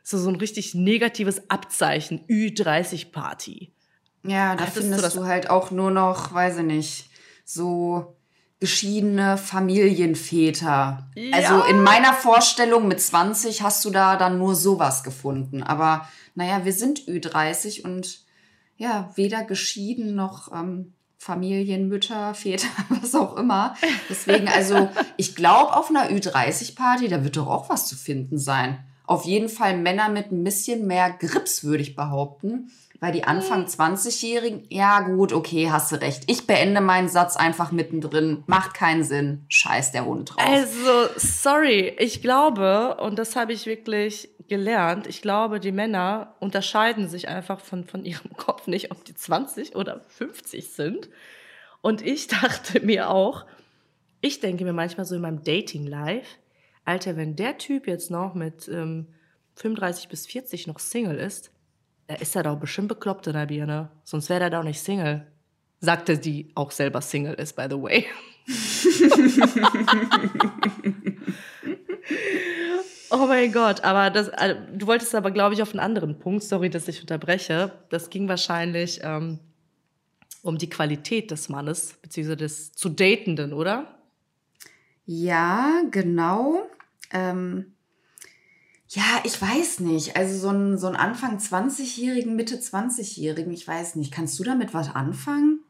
so, 0.08 0.16
so 0.18 0.28
ein 0.30 0.36
richtig 0.36 0.74
negatives 0.74 1.50
Abzeichen, 1.50 2.24
Ü30-Party. 2.28 3.72
Ja, 4.24 4.54
da 4.56 4.62
Hattest 4.62 4.76
du 4.76 4.80
findest 4.82 5.04
das- 5.04 5.14
du 5.14 5.24
halt 5.26 5.50
auch 5.50 5.70
nur 5.70 5.90
noch, 5.90 6.32
weiß 6.32 6.58
ich 6.58 6.64
nicht, 6.64 7.10
so 7.44 8.16
geschiedene 8.60 9.36
Familienväter. 9.38 11.08
Ja. 11.14 11.36
Also 11.36 11.64
in 11.64 11.82
meiner 11.82 12.12
Vorstellung 12.12 12.88
mit 12.88 13.00
20 13.00 13.62
hast 13.62 13.84
du 13.84 13.90
da 13.90 14.16
dann 14.16 14.38
nur 14.38 14.54
sowas 14.54 15.04
gefunden. 15.04 15.62
Aber 15.62 16.08
naja, 16.34 16.64
wir 16.64 16.72
sind 16.72 17.00
Ü30 17.06 17.82
und 17.84 18.24
ja, 18.76 19.10
weder 19.14 19.44
geschieden 19.44 20.14
noch 20.14 20.52
ähm, 20.52 20.94
Familienmütter, 21.18 22.34
Väter, 22.34 22.66
was 22.88 23.14
auch 23.14 23.36
immer. 23.36 23.74
Deswegen, 24.08 24.48
also 24.48 24.88
ich 25.16 25.34
glaube, 25.36 25.76
auf 25.76 25.90
einer 25.90 26.10
Ü30-Party, 26.10 27.08
da 27.08 27.22
wird 27.24 27.36
doch 27.36 27.46
auch 27.48 27.68
was 27.68 27.86
zu 27.86 27.96
finden 27.96 28.38
sein. 28.38 28.78
Auf 29.08 29.24
jeden 29.24 29.48
Fall 29.48 29.76
Männer 29.76 30.10
mit 30.10 30.30
ein 30.30 30.44
bisschen 30.44 30.86
mehr 30.86 31.10
Grips, 31.10 31.64
würde 31.64 31.82
ich 31.82 31.96
behaupten. 31.96 32.70
Weil 33.00 33.12
die 33.12 33.24
Anfang 33.24 33.64
20-Jährigen, 33.64 34.64
ja 34.70 35.00
gut, 35.00 35.32
okay, 35.32 35.70
hast 35.70 35.92
du 35.92 35.96
recht. 36.00 36.24
Ich 36.26 36.48
beende 36.48 36.80
meinen 36.80 37.08
Satz 37.08 37.36
einfach 37.36 37.70
mittendrin. 37.70 38.42
Macht 38.46 38.74
keinen 38.74 39.04
Sinn. 39.04 39.44
Scheiß 39.48 39.92
der 39.92 40.04
Hund 40.04 40.30
drauf. 40.30 40.44
Also, 40.44 41.08
sorry, 41.16 41.94
ich 41.98 42.22
glaube, 42.22 42.96
und 43.00 43.18
das 43.18 43.36
habe 43.36 43.52
ich 43.52 43.66
wirklich 43.66 44.28
gelernt, 44.48 45.06
ich 45.06 45.22
glaube, 45.22 45.60
die 45.60 45.72
Männer 45.72 46.34
unterscheiden 46.40 47.08
sich 47.08 47.28
einfach 47.28 47.60
von, 47.60 47.84
von 47.84 48.04
ihrem 48.04 48.32
Kopf 48.36 48.66
nicht, 48.66 48.90
ob 48.90 49.04
die 49.04 49.14
20 49.14 49.76
oder 49.76 50.00
50 50.08 50.68
sind. 50.68 51.08
Und 51.80 52.04
ich 52.04 52.26
dachte 52.26 52.80
mir 52.80 53.10
auch, 53.10 53.46
ich 54.20 54.40
denke 54.40 54.64
mir 54.64 54.72
manchmal 54.72 55.06
so 55.06 55.14
in 55.14 55.22
meinem 55.22 55.44
Dating-Life, 55.44 56.26
Alter, 56.88 57.16
wenn 57.18 57.36
der 57.36 57.58
Typ 57.58 57.86
jetzt 57.86 58.10
noch 58.10 58.34
mit 58.34 58.66
ähm, 58.68 59.08
35 59.56 60.08
bis 60.08 60.26
40 60.26 60.66
noch 60.66 60.78
Single 60.78 61.18
ist, 61.18 61.50
da 62.06 62.14
ist 62.14 62.34
er 62.34 62.44
doch 62.44 62.58
bestimmt 62.58 62.88
bekloppt 62.88 63.26
in 63.26 63.34
der 63.34 63.44
Birne. 63.44 63.90
Sonst 64.04 64.30
wäre 64.30 64.44
er 64.44 64.50
doch 64.50 64.62
nicht 64.62 64.80
Single. 64.80 65.26
Sagte 65.80 66.16
die 66.16 66.50
auch 66.54 66.70
selber 66.70 67.02
Single 67.02 67.34
ist, 67.34 67.54
by 67.54 67.66
the 67.68 67.76
way. 67.76 68.06
Oh 73.10 73.26
mein 73.26 73.50
Gott, 73.52 73.84
aber 73.84 74.10
das, 74.10 74.28
äh, 74.28 74.54
du 74.74 74.86
wolltest 74.86 75.14
aber, 75.14 75.30
glaube 75.30 75.54
ich, 75.54 75.62
auf 75.62 75.70
einen 75.70 75.80
anderen 75.80 76.18
Punkt, 76.18 76.42
sorry, 76.42 76.68
dass 76.68 76.88
ich 76.88 77.00
unterbreche. 77.00 77.72
Das 77.88 78.10
ging 78.10 78.28
wahrscheinlich 78.28 79.00
ähm, 79.02 79.38
um 80.42 80.58
die 80.58 80.68
Qualität 80.68 81.30
des 81.30 81.48
Mannes, 81.48 81.94
beziehungsweise 82.02 82.36
des 82.36 82.72
zu 82.72 82.90
Datenden, 82.90 83.54
oder? 83.54 83.98
Ja, 85.06 85.84
genau. 85.90 86.68
Ähm, 87.12 87.74
ja, 88.88 89.20
ich 89.24 89.40
weiß 89.40 89.80
nicht. 89.80 90.16
Also 90.16 90.38
so 90.38 90.48
ein, 90.48 90.78
so 90.78 90.86
ein 90.86 90.96
Anfang 90.96 91.38
20-Jährigen, 91.38 92.36
Mitte 92.36 92.56
20-Jährigen, 92.56 93.52
ich 93.52 93.68
weiß 93.68 93.96
nicht. 93.96 94.12
Kannst 94.12 94.38
du 94.38 94.44
damit 94.44 94.72
was 94.72 94.94
anfangen? 94.94 95.60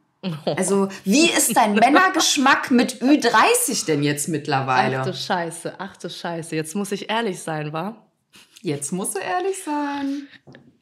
Also, 0.45 0.89
wie 1.05 1.31
ist 1.31 1.57
dein 1.57 1.75
Männergeschmack 1.75 2.71
mit 2.71 3.01
Ü30 3.03 3.87
denn 3.87 4.03
jetzt 4.03 4.23
Ach 4.23 4.27
du 4.27 4.33
mittlerweile? 4.33 5.15
Scheiße, 5.15 5.75
ach 5.79 5.97
du 5.97 6.11
Scheiße. 6.11 6.57
Jetzt 6.57 6.75
muss 6.75 6.93
ich 6.93 7.09
ehrlich 7.09 7.41
sein, 7.41 7.73
wa? 7.73 8.05
Jetzt 8.63 8.93
musst 8.93 9.17
du 9.17 9.21
ehrlich 9.21 9.63
sein. 9.65 10.27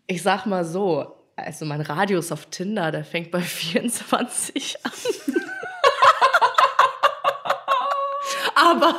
Ich 0.07 0.23
sag 0.23 0.47
mal 0.47 0.64
so, 0.64 1.16
also 1.37 1.66
mein 1.66 1.83
Radius 1.83 2.33
auf 2.33 2.47
Tinder, 2.47 2.90
der 2.90 3.05
fängt 3.05 3.31
bei 3.31 3.40
24 3.42 4.79
an. 4.85 4.92
Aber, 8.66 8.96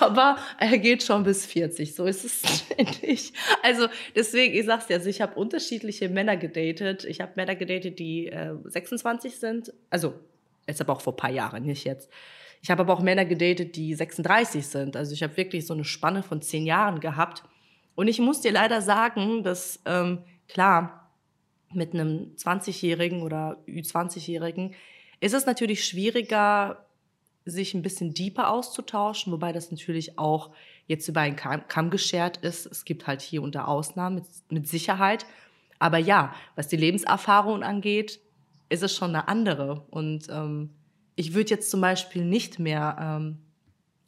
aber 0.00 0.36
er 0.58 0.78
geht 0.78 1.02
schon 1.02 1.22
bis 1.22 1.46
40, 1.46 1.94
so 1.94 2.04
ist 2.04 2.24
es 2.24 2.64
nicht. 3.02 3.34
Also 3.62 3.86
deswegen, 4.14 4.54
ich 4.54 4.66
sag's 4.66 4.86
dir, 4.86 4.94
also 4.94 5.08
ich 5.08 5.20
habe 5.20 5.34
unterschiedliche 5.34 6.08
Männer 6.08 6.36
gedatet. 6.36 7.04
Ich 7.04 7.20
habe 7.20 7.32
Männer 7.36 7.54
gedatet, 7.54 7.98
die 7.98 8.26
äh, 8.26 8.54
26 8.64 9.36
sind, 9.36 9.72
also 9.90 10.14
jetzt 10.66 10.80
aber 10.80 10.94
auch 10.94 11.00
vor 11.00 11.14
ein 11.14 11.16
paar 11.16 11.30
Jahren, 11.30 11.64
nicht 11.64 11.84
jetzt. 11.84 12.10
Ich 12.62 12.70
habe 12.70 12.82
aber 12.82 12.92
auch 12.92 13.02
Männer 13.02 13.24
gedatet, 13.24 13.76
die 13.76 13.94
36 13.94 14.66
sind. 14.66 14.96
Also 14.96 15.14
ich 15.14 15.22
habe 15.22 15.36
wirklich 15.36 15.66
so 15.66 15.74
eine 15.74 15.84
Spanne 15.84 16.22
von 16.22 16.42
zehn 16.42 16.66
Jahren 16.66 17.00
gehabt. 17.00 17.42
Und 17.94 18.08
ich 18.08 18.18
muss 18.18 18.40
dir 18.40 18.52
leider 18.52 18.82
sagen, 18.82 19.42
dass, 19.42 19.80
ähm, 19.86 20.24
klar, 20.48 21.10
mit 21.72 21.94
einem 21.94 22.34
20-Jährigen 22.36 23.22
oder 23.22 23.62
Ü20-Jährigen 23.66 24.74
ist 25.20 25.34
es 25.34 25.46
natürlich 25.46 25.84
schwieriger, 25.84 26.86
sich 27.44 27.74
ein 27.74 27.82
bisschen 27.82 28.12
deeper 28.14 28.50
auszutauschen, 28.50 29.32
wobei 29.32 29.52
das 29.52 29.70
natürlich 29.70 30.18
auch 30.18 30.50
jetzt 30.86 31.08
über 31.08 31.20
einen 31.20 31.36
Kamm, 31.36 31.90
geschert 31.90 32.38
ist. 32.38 32.66
Es 32.66 32.84
gibt 32.84 33.06
halt 33.06 33.20
hier 33.22 33.42
und 33.42 33.54
da 33.54 33.64
Ausnahmen 33.64 34.16
mit, 34.16 34.24
mit 34.50 34.68
Sicherheit. 34.68 35.26
Aber 35.78 35.98
ja, 35.98 36.34
was 36.56 36.68
die 36.68 36.76
Lebenserfahrung 36.76 37.62
angeht, 37.62 38.20
ist 38.68 38.82
es 38.82 38.94
schon 38.94 39.10
eine 39.10 39.28
andere. 39.28 39.86
Und 39.90 40.28
ähm, 40.30 40.70
ich 41.16 41.34
würde 41.34 41.50
jetzt 41.50 41.70
zum 41.70 41.80
Beispiel 41.80 42.24
nicht 42.24 42.58
mehr 42.58 42.96
ähm, 43.00 43.38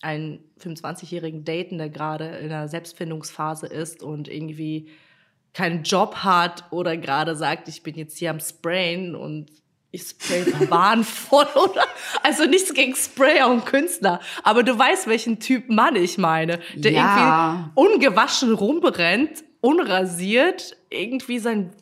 einen 0.02 0.40
25-jährigen 0.60 1.44
daten, 1.44 1.78
der 1.78 1.88
gerade 1.88 2.26
in 2.26 2.52
einer 2.52 2.68
Selbstfindungsphase 2.68 3.66
ist 3.66 4.02
und 4.02 4.28
irgendwie 4.28 4.88
keinen 5.54 5.82
Job 5.82 6.16
hat 6.16 6.64
oder 6.72 6.96
gerade 6.96 7.36
sagt, 7.36 7.68
ich 7.68 7.82
bin 7.82 7.94
jetzt 7.94 8.18
hier 8.18 8.30
am 8.30 8.40
Sprayen 8.40 9.14
und 9.14 9.50
ich 9.92 10.02
spray 10.02 10.44
Bahn 10.68 11.04
voll, 11.04 11.46
oder? 11.54 11.84
Also 12.22 12.44
nichts 12.46 12.72
gegen 12.74 12.96
Sprayer 12.96 13.48
und 13.48 13.64
Künstler, 13.66 14.20
aber 14.42 14.62
du 14.62 14.76
weißt, 14.76 15.06
welchen 15.06 15.38
Typ 15.38 15.68
Mann 15.68 15.94
ich 15.96 16.18
meine, 16.18 16.58
der 16.74 16.92
Ja. 16.92 17.70
irgendwie 17.74 17.96
ungewaschen 17.96 18.54
rumrennt, 18.54 19.44
unrasiert, 19.60 20.76
irgendwie 20.90 21.38
sein, 21.38 21.72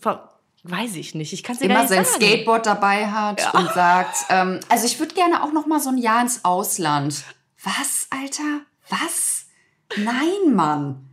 weiß 0.64 0.96
ich 0.96 1.14
nicht, 1.14 1.32
ich 1.32 1.42
kann 1.42 1.54
es 1.54 1.60
dir 1.62 1.68
gar 1.68 1.78
Immer 1.78 1.88
sein 1.88 2.04
sagen. 2.04 2.16
Skateboard 2.22 2.66
dabei 2.66 3.06
hat 3.06 3.54
und 3.54 3.72
sagt, 3.72 4.16
ähm, 4.28 4.60
also 4.68 4.86
ich 4.86 4.98
würde 4.98 5.14
gerne 5.14 5.42
auch 5.42 5.52
noch 5.52 5.66
mal 5.66 5.80
so 5.80 5.88
ein 5.90 5.98
Jahr 5.98 6.20
ins 6.20 6.44
Ausland. 6.44 7.24
Was, 7.62 8.08
Alter? 8.10 8.60
Was? 8.88 9.46
Nein, 9.96 10.54
Mann. 10.54 11.09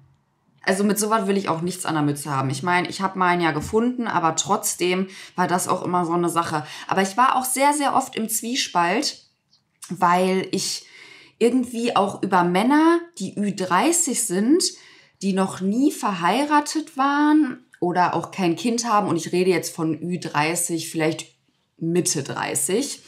Also 0.67 0.83
mit 0.83 0.99
sowas 0.99 1.27
will 1.27 1.37
ich 1.37 1.47
auch 1.47 1.61
nichts 1.61 1.85
an 1.85 1.95
der 1.95 2.03
Mütze 2.03 2.29
haben. 2.29 2.49
Ich 2.49 2.61
meine, 2.61 2.89
ich 2.89 2.99
habe 2.99 3.17
meinen 3.17 3.41
ja 3.41 3.51
gefunden, 3.51 4.05
aber 4.05 4.35
trotzdem 4.35 5.07
war 5.35 5.47
das 5.47 5.69
auch 5.69 5.81
immer 5.81 6.05
so 6.05 6.11
eine 6.11 6.27
Sache. 6.27 6.65
Aber 6.89 7.01
ich 7.01 7.15
war 7.15 7.37
auch 7.37 7.45
sehr, 7.45 7.71
sehr 7.71 7.95
oft 7.95 8.17
im 8.17 8.27
Zwiespalt, 8.27 9.23
weil 9.89 10.47
ich 10.51 10.85
irgendwie 11.39 11.95
auch 11.95 12.21
über 12.21 12.43
Männer, 12.43 12.99
die 13.17 13.35
Ü30 13.37 14.25
sind, 14.25 14.63
die 15.21 15.31
noch 15.31 15.61
nie 15.61 15.91
verheiratet 15.91 16.97
waren 16.97 17.65
oder 17.79 18.13
auch 18.13 18.31
kein 18.31 18.57
Kind 18.57 18.85
haben, 18.85 19.07
und 19.07 19.15
ich 19.15 19.31
rede 19.31 19.51
jetzt 19.51 19.73
von 19.73 19.97
Ü30, 19.97 20.91
vielleicht 20.91 21.27
Mitte 21.77 22.23
30. 22.23 23.01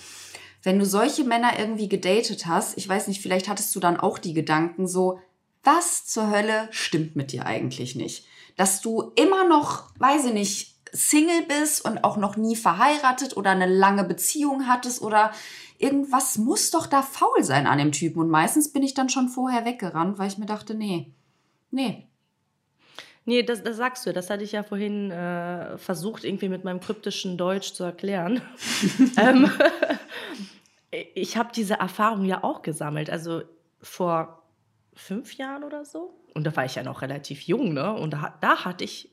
Wenn 0.63 0.79
du 0.79 0.85
solche 0.85 1.25
Männer 1.25 1.59
irgendwie 1.59 1.89
gedatet 1.89 2.45
hast, 2.45 2.77
ich 2.77 2.87
weiß 2.87 3.07
nicht, 3.07 3.21
vielleicht 3.21 3.49
hattest 3.49 3.75
du 3.75 3.81
dann 3.81 3.99
auch 3.99 4.17
die 4.17 4.33
Gedanken 4.33 4.87
so, 4.87 5.19
was 5.63 6.05
zur 6.05 6.29
Hölle 6.29 6.67
stimmt 6.71 7.15
mit 7.15 7.31
dir 7.31 7.45
eigentlich 7.45 7.95
nicht? 7.95 8.25
Dass 8.55 8.81
du 8.81 9.11
immer 9.15 9.47
noch, 9.47 9.89
weiß 9.99 10.25
ich 10.25 10.33
nicht, 10.33 10.75
Single 10.91 11.43
bist 11.43 11.85
und 11.85 12.03
auch 12.03 12.17
noch 12.17 12.35
nie 12.35 12.55
verheiratet 12.55 13.37
oder 13.37 13.51
eine 13.51 13.67
lange 13.67 14.03
Beziehung 14.03 14.67
hattest 14.67 15.01
oder 15.01 15.31
irgendwas 15.77 16.37
muss 16.37 16.71
doch 16.71 16.87
da 16.87 17.01
faul 17.01 17.43
sein 17.43 17.67
an 17.67 17.77
dem 17.77 17.91
Typen. 17.91 18.19
Und 18.19 18.29
meistens 18.29 18.71
bin 18.71 18.83
ich 18.83 18.93
dann 18.93 19.09
schon 19.09 19.29
vorher 19.29 19.65
weggerannt, 19.65 20.17
weil 20.17 20.27
ich 20.27 20.37
mir 20.37 20.45
dachte, 20.45 20.75
nee, 20.75 21.13
nee. 21.71 22.07
Nee, 23.25 23.43
das, 23.43 23.63
das 23.63 23.77
sagst 23.77 24.05
du. 24.05 24.13
Das 24.13 24.29
hatte 24.29 24.43
ich 24.43 24.53
ja 24.53 24.63
vorhin 24.63 25.11
äh, 25.11 25.77
versucht, 25.77 26.23
irgendwie 26.23 26.49
mit 26.49 26.63
meinem 26.63 26.79
kryptischen 26.79 27.37
Deutsch 27.37 27.73
zu 27.73 27.83
erklären. 27.83 28.41
ähm, 29.17 29.51
ich 31.13 31.37
habe 31.37 31.49
diese 31.55 31.75
Erfahrung 31.75 32.25
ja 32.25 32.43
auch 32.43 32.61
gesammelt. 32.61 33.09
Also 33.09 33.43
vor 33.81 34.38
fünf 34.99 35.35
Jahren 35.35 35.63
oder 35.63 35.85
so. 35.85 36.13
Und 36.33 36.45
da 36.45 36.55
war 36.55 36.65
ich 36.65 36.75
ja 36.75 36.83
noch 36.83 37.01
relativ 37.01 37.41
jung, 37.41 37.73
ne? 37.73 37.93
Und 37.93 38.11
da, 38.11 38.37
da 38.41 38.65
hatte 38.65 38.83
ich 38.83 39.11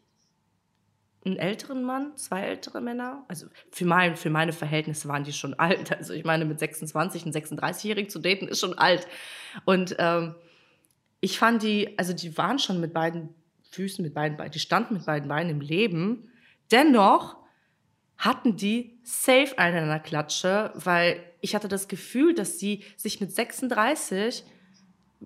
einen 1.24 1.36
älteren 1.36 1.82
Mann, 1.82 2.16
zwei 2.16 2.42
ältere 2.42 2.80
Männer. 2.80 3.24
Also 3.28 3.46
für, 3.72 3.84
mein, 3.84 4.16
für 4.16 4.30
meine 4.30 4.52
Verhältnisse 4.52 5.08
waren 5.08 5.24
die 5.24 5.32
schon 5.32 5.54
alt. 5.58 5.92
Also 5.92 6.12
ich 6.12 6.24
meine, 6.24 6.44
mit 6.44 6.58
26 6.58 7.24
einen 7.24 7.34
36-Jährigen 7.34 8.10
zu 8.10 8.20
daten, 8.20 8.48
ist 8.48 8.60
schon 8.60 8.78
alt. 8.78 9.06
Und 9.64 9.96
ähm, 9.98 10.36
ich 11.20 11.38
fand 11.38 11.62
die, 11.62 11.98
also 11.98 12.12
die 12.12 12.36
waren 12.38 12.58
schon 12.58 12.80
mit 12.80 12.92
beiden 12.92 13.34
Füßen, 13.70 14.02
mit 14.02 14.14
beiden 14.14 14.36
Beinen, 14.36 14.52
die 14.52 14.60
standen 14.60 14.94
mit 14.94 15.06
beiden 15.06 15.28
Beinen 15.28 15.50
im 15.50 15.60
Leben. 15.60 16.30
Dennoch 16.70 17.36
hatten 18.16 18.56
die 18.56 18.98
safe 19.02 19.58
einen 19.58 20.02
Klatsche, 20.02 20.72
weil 20.74 21.22
ich 21.40 21.54
hatte 21.54 21.68
das 21.68 21.88
Gefühl, 21.88 22.34
dass 22.34 22.58
sie 22.58 22.84
sich 22.96 23.20
mit 23.20 23.32
36, 23.32 24.44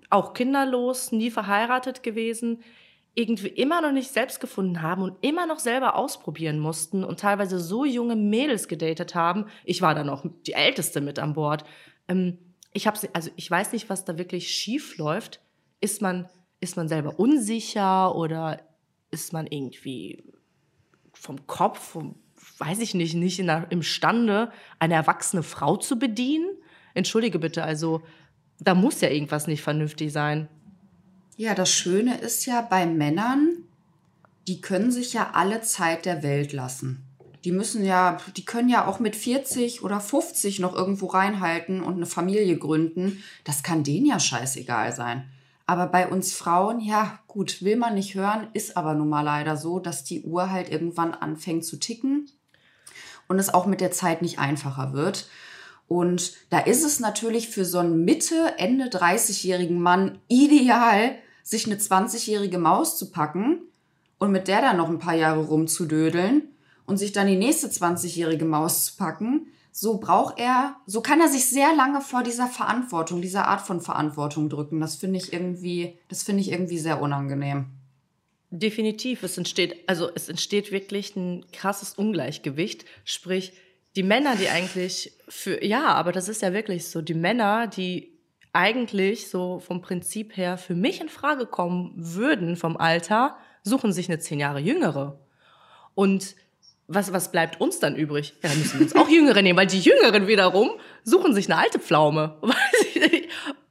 auch 0.09 0.35
kinderlos, 0.35 1.13
nie 1.13 1.31
verheiratet 1.31 2.03
gewesen, 2.03 2.63
irgendwie 3.15 3.49
immer 3.49 3.81
noch 3.81 3.93
nicht 3.93 4.13
selbst 4.13 4.41
gefunden 4.41 4.83
haben 4.83 5.03
und 5.03 5.17
immer 5.21 5.47
noch 5.47 5.59
selber 5.59 5.97
ausprobieren 5.97 6.59
mussten 6.59 7.03
und 7.03 7.21
teilweise 7.21 7.59
so 7.59 7.85
junge 7.85 8.17
Mädels 8.17 8.69
gedatet 8.69 9.15
haben. 9.15 9.47
Ich 9.65 9.83
war 9.83 9.95
da 9.95 10.05
noch 10.05 10.25
die 10.47 10.53
Älteste 10.53 11.01
mit 11.01 11.19
an 11.19 11.35
Bord. 11.35 11.65
Ähm, 12.09 12.39
ich 12.73 12.87
habe 12.87 12.99
also 13.13 13.31
ich 13.35 13.51
weiß 13.51 13.73
nicht, 13.73 13.91
was 13.91 14.05
da 14.05 14.17
wirklich 14.17 14.51
schief 14.51 14.97
läuft. 14.97 15.41
Ist 15.81 16.03
man 16.03 16.29
ist 16.61 16.77
man 16.77 16.89
selber 16.89 17.19
unsicher 17.19 18.15
oder 18.15 18.61
ist 19.11 19.33
man 19.33 19.47
irgendwie 19.47 20.23
vom 21.13 21.47
Kopf, 21.47 21.79
vom, 21.79 22.15
weiß 22.59 22.81
ich 22.81 22.95
nicht, 22.95 23.15
nicht 23.15 23.39
in 23.39 23.47
der, 23.47 23.67
imstande, 23.71 24.53
eine 24.79 24.95
erwachsene 24.95 25.43
Frau 25.43 25.77
zu 25.77 25.99
bedienen? 25.99 26.49
Entschuldige 26.95 27.39
bitte, 27.39 27.65
also 27.65 28.03
da 28.61 28.75
muss 28.75 29.01
ja 29.01 29.09
irgendwas 29.09 29.47
nicht 29.47 29.63
vernünftig 29.63 30.13
sein. 30.13 30.49
Ja, 31.37 31.55
das 31.55 31.71
Schöne 31.71 32.19
ist 32.19 32.47
ja 32.47 32.61
bei 32.61 32.87
Männern, 32.87 33.65
die 34.47 34.61
können 34.61 34.93
sich 34.93 35.13
ja 35.13 35.31
alle 35.33 35.63
Zeit 35.63 36.05
der 36.05 36.23
Welt 36.23 36.53
lassen. 36.53 37.05
Die 37.45 37.53
müssen 37.53 37.85
ja, 37.85 38.19
die 38.37 38.45
können 38.45 38.69
ja 38.69 38.87
auch 38.87 39.01
mit 39.01 39.17
40 39.17 39.83
oder 39.83 40.01
50 40.01 40.61
noch 40.61 40.75
irgendwo 40.75 41.07
reinhalten 41.07 41.81
und 41.81 41.95
eine 41.95 42.07
Familie 42.07 42.59
gründen. 42.59 43.23
Das 43.45 43.63
kann 43.63 43.83
denen 43.83 44.07
ja 44.07 44.21
scheißegal 44.21 44.93
sein. 44.93 45.31
Aber 45.67 45.87
bei 45.87 46.09
uns 46.09 46.35
Frauen, 46.35 46.81
ja, 46.81 47.21
gut, 47.29 47.63
will 47.63 47.77
man 47.77 47.95
nicht 47.95 48.15
hören, 48.15 48.49
ist 48.53 48.77
aber 48.77 48.95
nun 48.95 49.09
mal 49.09 49.23
leider 49.23 49.57
so, 49.57 49.79
dass 49.79 50.05
die 50.05 50.23
Uhr 50.23 50.51
halt 50.51 50.69
irgendwann 50.69 51.15
anfängt 51.15 51.65
zu 51.65 51.79
ticken 51.79 52.29
und 53.29 53.39
es 53.39 53.55
auch 53.55 53.67
mit 53.67 53.81
der 53.81 53.93
Zeit 53.93 54.21
nicht 54.21 54.41
einfacher 54.41 54.93
wird. 54.93 55.29
Und 55.91 56.35
da 56.51 56.61
ist 56.61 56.85
es 56.85 57.01
natürlich 57.01 57.49
für 57.49 57.65
so 57.65 57.79
einen 57.79 58.05
Mitte, 58.05 58.55
Ende 58.59 58.85
30-jährigen 58.85 59.81
Mann 59.81 60.21
ideal, 60.29 61.17
sich 61.43 61.67
eine 61.67 61.79
20-jährige 61.79 62.59
Maus 62.59 62.97
zu 62.97 63.11
packen 63.11 63.63
und 64.21 64.31
mit 64.31 64.47
der 64.47 64.61
dann 64.61 64.77
noch 64.77 64.89
ein 64.89 65.01
paar 65.01 65.17
Jahre 65.17 65.41
rumzudödeln 65.41 66.45
und 66.87 66.99
sich 66.99 67.11
dann 67.11 67.27
die 67.27 67.35
nächste 67.35 67.67
20-jährige 67.67 68.45
Maus 68.45 68.85
zu 68.87 68.97
packen. 68.99 69.49
So 69.73 69.99
braucht 69.99 70.39
er, 70.39 70.77
so 70.87 71.01
kann 71.01 71.21
er 71.21 71.29
sich 71.29 71.47
sehr 71.47 71.75
lange 71.75 72.01
vor 72.03 72.23
dieser 72.23 72.47
Verantwortung, 72.47 73.21
dieser 73.21 73.49
Art 73.49 73.63
von 73.63 73.81
Verantwortung 73.81 74.49
drücken. 74.49 74.79
Das 74.79 74.95
finde 74.95 75.19
ich 75.19 75.33
irgendwie, 75.33 75.99
das 76.07 76.23
finde 76.23 76.43
ich 76.43 76.53
irgendwie 76.53 76.79
sehr 76.79 77.03
unangenehm. 77.03 77.65
Definitiv. 78.51 79.25
Es 79.25 79.37
entsteht, 79.37 79.89
also 79.89 80.09
es 80.15 80.29
entsteht 80.29 80.71
wirklich 80.71 81.17
ein 81.17 81.47
krasses 81.53 81.95
Ungleichgewicht. 81.95 82.85
Sprich, 83.05 83.55
die 83.97 84.03
Männer, 84.03 84.37
die 84.37 84.49
eigentlich 84.49 85.13
für, 85.29 85.65
ja, 85.65 85.89
aber 85.95 86.13
das 86.13 86.29
ist 86.29 86.43
ja 86.43 86.53
wirklich 86.53 86.89
so, 86.89 87.03
die 87.03 87.15
Männer, 87.15 87.67
die 87.67 88.19
eigentlich 88.53 89.31
so 89.31 89.61
vom 89.61 89.81
Prinzip 89.81 90.37
her 90.37 90.59
für 90.59 90.75
mich 90.75 91.01
in 91.01 91.09
Frage 91.09 91.47
kommen 91.47 91.93
würden 91.97 92.57
vom 92.57 92.77
Alter, 92.77 93.37
suchen 93.63 93.93
sich 93.93 94.09
eine 94.09 94.19
zehn 94.19 94.41
Jahre 94.41 94.61
jüngere. 94.61 95.19
Und 95.95 96.35
was, 96.89 97.13
was 97.13 97.31
bleibt 97.31 97.61
uns 97.61 97.79
dann 97.79 97.95
übrig? 97.95 98.35
Ja, 98.43 98.49
dann 98.49 98.59
müssen 98.59 98.81
wir 98.81 98.87
uns 98.87 98.97
auch 98.97 99.09
Jüngere 99.11 99.43
nehmen, 99.43 99.59
weil 99.59 99.67
die 99.67 99.81
Jüngeren 99.81 100.27
wiederum 100.27 100.71
suchen 101.05 101.35
sich 101.35 101.51
eine 101.51 101.61
alte 101.61 101.79
Pflaume. 101.79 102.39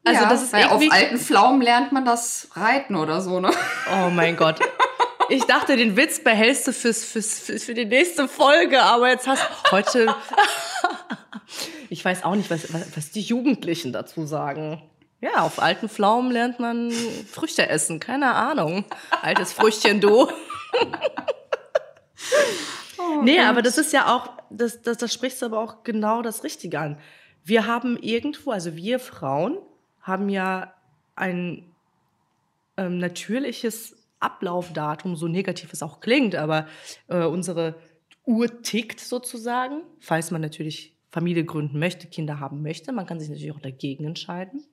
Also 0.06 0.24
ja, 0.24 0.30
das 0.30 0.44
ist 0.44 0.54
weil 0.54 0.64
auf 0.64 0.82
alten 0.90 1.18
Pflaumen 1.20 1.62
lernt 1.62 1.92
man 1.92 2.04
das 2.04 2.48
Reiten 2.54 2.96
oder 2.96 3.22
so, 3.22 3.40
ne? 3.40 3.52
Oh 3.94 4.10
mein 4.10 4.38
Gott. 4.38 4.60
Ich 5.30 5.44
dachte, 5.46 5.78
den 5.78 5.96
Witz 5.96 6.24
behältst 6.24 6.68
du 6.68 6.74
fürs, 6.74 7.06
fürs, 7.06 7.40
fürs, 7.40 7.64
für 7.64 7.74
die 7.74 7.86
nächste 7.86 8.28
Folge, 8.28 8.82
aber 8.82 9.10
jetzt 9.10 9.28
hast 9.28 9.44
du 9.44 9.72
heute. 9.72 10.16
ich 11.90 12.04
weiß 12.04 12.24
auch 12.24 12.36
nicht, 12.36 12.50
was, 12.50 12.74
was, 12.74 12.98
was 12.98 13.12
die 13.12 13.22
Jugendlichen 13.22 13.94
dazu 13.94 14.26
sagen. 14.26 14.82
Ja, 15.22 15.42
auf 15.42 15.62
alten 15.62 15.90
Pflaumen 15.90 16.32
lernt 16.32 16.60
man 16.60 16.92
Früchte 16.92 17.68
essen. 17.68 18.00
Keine 18.00 18.34
Ahnung. 18.34 18.86
Altes 19.22 19.54
Früchtchen, 19.54 20.02
du. 20.02 20.28
Oh, 23.02 23.22
nee, 23.22 23.40
aber 23.40 23.62
das 23.62 23.78
ist 23.78 23.94
ja 23.94 24.14
auch, 24.14 24.30
das, 24.50 24.82
das, 24.82 24.98
das 24.98 25.14
sprichst 25.14 25.42
du 25.42 25.46
aber 25.46 25.60
auch 25.60 25.84
genau 25.84 26.22
das 26.22 26.44
Richtige 26.44 26.80
an. 26.80 27.00
Wir 27.46 27.66
haben 27.66 27.98
irgendwo, 27.98 28.52
also 28.52 28.76
wir 28.76 29.00
Frauen 29.00 29.58
haben 30.02 30.28
ja 30.28 30.74
ein 31.16 31.66
ähm, 32.78 32.98
natürliches 32.98 33.96
Ablaufdatum, 34.20 35.16
so 35.16 35.28
negativ 35.28 35.74
es 35.74 35.84
auch 35.84 36.00
klingt, 36.00 36.36
aber 36.36 36.68
äh, 37.08 37.26
unsere 37.26 37.76
Uhr 38.26 38.62
tickt 38.62 39.00
sozusagen, 39.00 39.82
falls 40.00 40.32
man 40.32 40.42
natürlich 40.42 40.96
Familie 41.10 41.46
gründen 41.46 41.80
möchte, 41.80 42.08
Kinder 42.08 42.40
haben 42.40 42.62
möchte. 42.62 42.92
Man 42.92 43.06
kann 43.06 43.20
sich 43.20 43.30
natürlich 43.30 43.52
auch 43.52 43.62
dagegen 43.62 44.06
entscheiden. 44.06 44.64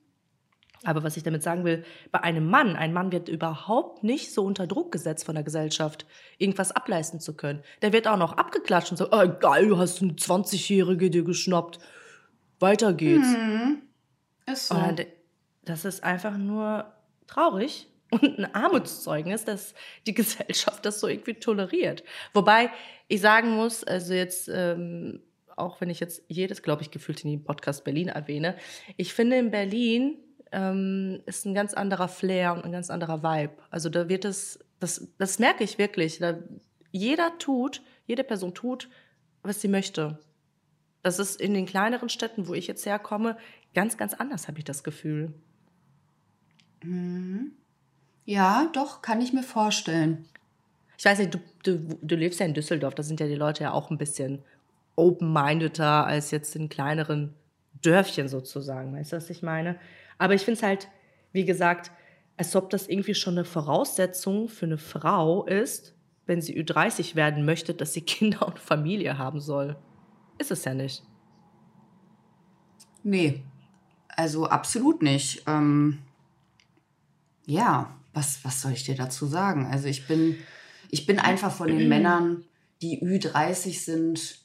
Aber 0.83 1.03
was 1.03 1.17
ich 1.17 1.23
damit 1.23 1.41
sagen 1.41 1.65
will, 1.65 1.83
bei 2.11 2.21
einem 2.21 2.47
Mann, 2.47 2.75
ein 2.75 2.93
Mann 2.93 3.11
wird 3.11 3.29
überhaupt 3.29 4.03
nicht 4.03 4.31
so 4.31 4.43
unter 4.43 4.67
Druck 4.67 4.91
gesetzt 4.91 5.25
von 5.25 5.33
der 5.33 5.43
Gesellschaft, 5.43 6.05
irgendwas 6.37 6.71
ableisten 6.71 7.19
zu 7.19 7.35
können. 7.35 7.63
Der 7.81 7.93
wird 7.93 8.07
auch 8.07 8.17
noch 8.17 8.33
abgeklatscht 8.33 8.91
und 8.91 8.97
so, 8.97 9.07
oh, 9.11 9.27
geil, 9.39 9.69
du 9.69 9.77
hast 9.77 10.03
eine 10.03 10.13
20-Jährige 10.13 11.09
dir 11.09 11.23
geschnappt. 11.23 11.79
Weiter 12.59 12.93
geht's. 12.93 13.27
Mhm. 13.27 13.81
Ist 14.45 14.67
so. 14.67 14.75
Und 14.75 15.05
das 15.65 15.83
ist 15.83 16.03
einfach 16.03 16.37
nur 16.37 16.85
traurig 17.25 17.87
und 18.09 18.39
ein 18.39 18.55
Armutszeugnis, 18.55 19.45
dass 19.45 19.73
die 20.05 20.13
Gesellschaft 20.13 20.85
das 20.85 20.99
so 20.99 21.07
irgendwie 21.07 21.35
toleriert. 21.35 22.03
Wobei 22.33 22.69
ich 23.07 23.21
sagen 23.21 23.51
muss, 23.51 23.83
also 23.83 24.13
jetzt, 24.13 24.49
ähm, 24.53 25.21
auch 25.55 25.81
wenn 25.81 25.89
ich 25.89 25.99
jetzt 25.99 26.23
jedes, 26.27 26.61
glaube 26.61 26.83
ich, 26.83 26.91
gefühlt 26.91 27.23
in 27.23 27.31
den 27.31 27.43
Podcast 27.43 27.83
Berlin 27.83 28.09
erwähne, 28.09 28.55
ich 28.95 29.13
finde 29.13 29.37
in 29.37 29.51
Berlin 29.51 30.17
ähm, 30.51 31.21
ist 31.25 31.45
ein 31.45 31.53
ganz 31.53 31.73
anderer 31.73 32.07
Flair 32.07 32.53
und 32.53 32.63
ein 32.63 32.71
ganz 32.71 32.89
anderer 32.89 33.23
Vibe. 33.23 33.53
Also 33.69 33.89
da 33.89 34.07
wird 34.07 34.25
es, 34.25 34.59
das, 34.79 35.07
das 35.17 35.39
merke 35.39 35.63
ich 35.63 35.77
wirklich. 35.77 36.19
Da, 36.19 36.37
jeder 36.91 37.37
tut, 37.37 37.81
jede 38.05 38.23
Person 38.23 38.53
tut, 38.53 38.89
was 39.43 39.61
sie 39.61 39.67
möchte. 39.67 40.19
Das 41.03 41.19
ist 41.19 41.39
in 41.39 41.53
den 41.53 41.65
kleineren 41.65 42.09
Städten, 42.09 42.47
wo 42.47 42.53
ich 42.53 42.67
jetzt 42.67 42.85
herkomme, 42.85 43.37
ganz, 43.73 43.97
ganz 43.97 44.13
anders, 44.13 44.47
habe 44.47 44.59
ich 44.59 44.65
das 44.65 44.83
Gefühl. 44.83 45.33
Mhm. 46.83 47.51
Ja, 48.27 48.69
doch, 48.73 49.01
kann 49.01 49.21
ich 49.21 49.31
mir 49.31 49.41
vorstellen. 49.41 50.25
Ich 50.97 51.05
weiß 51.05 51.19
nicht, 51.19 51.33
du, 51.33 51.39
du, 51.63 51.97
du 52.01 52.15
lebst 52.17 52.41
ja 52.41 52.45
in 52.45 52.53
Düsseldorf, 52.53 52.93
da 52.93 53.01
sind 53.01 53.21
ja 53.21 53.27
die 53.27 53.35
Leute 53.35 53.63
ja 53.63 53.71
auch 53.71 53.89
ein 53.89 53.97
bisschen 53.97 54.43
open-mindeder 54.97 56.05
als 56.05 56.31
jetzt 56.31 56.53
in 56.57 56.67
kleineren 56.67 57.33
Dörfchen 57.81 58.27
sozusagen. 58.27 58.93
Weißt 58.93 59.13
du, 59.13 59.15
was 59.15 59.29
ich 59.29 59.43
meine? 59.43 59.79
Aber 60.17 60.33
ich 60.33 60.41
finde 60.41 60.57
es 60.57 60.63
halt, 60.63 60.89
wie 61.31 61.45
gesagt, 61.45 61.89
als 62.35 62.53
ob 62.57 62.69
das 62.69 62.89
irgendwie 62.89 63.15
schon 63.15 63.35
eine 63.35 63.45
Voraussetzung 63.45 64.49
für 64.49 64.65
eine 64.65 64.77
Frau 64.77 65.45
ist, 65.45 65.95
wenn 66.25 66.41
sie 66.41 66.61
Ü30 66.61 67.15
werden 67.15 67.45
möchte, 67.45 67.73
dass 67.73 67.93
sie 67.93 68.01
Kinder 68.05 68.45
und 68.45 68.59
Familie 68.59 69.17
haben 69.17 69.39
soll. 69.39 69.77
Ist 70.37 70.51
es 70.51 70.65
ja 70.65 70.73
nicht. 70.73 71.01
Nee, 73.03 73.41
also 74.09 74.47
absolut 74.47 75.01
nicht. 75.01 75.43
Ähm, 75.47 75.99
ja, 77.45 77.97
was, 78.17 78.39
was 78.43 78.61
soll 78.61 78.71
ich 78.71 78.83
dir 78.83 78.95
dazu 78.95 79.27
sagen? 79.27 79.69
Also 79.71 79.87
ich 79.87 80.07
bin, 80.07 80.37
ich 80.89 81.05
bin 81.05 81.19
einfach 81.19 81.51
von 81.53 81.67
den 81.67 81.87
Männern, 81.89 82.43
die 82.81 83.01
Ü30 83.01 83.83
sind, 83.83 84.39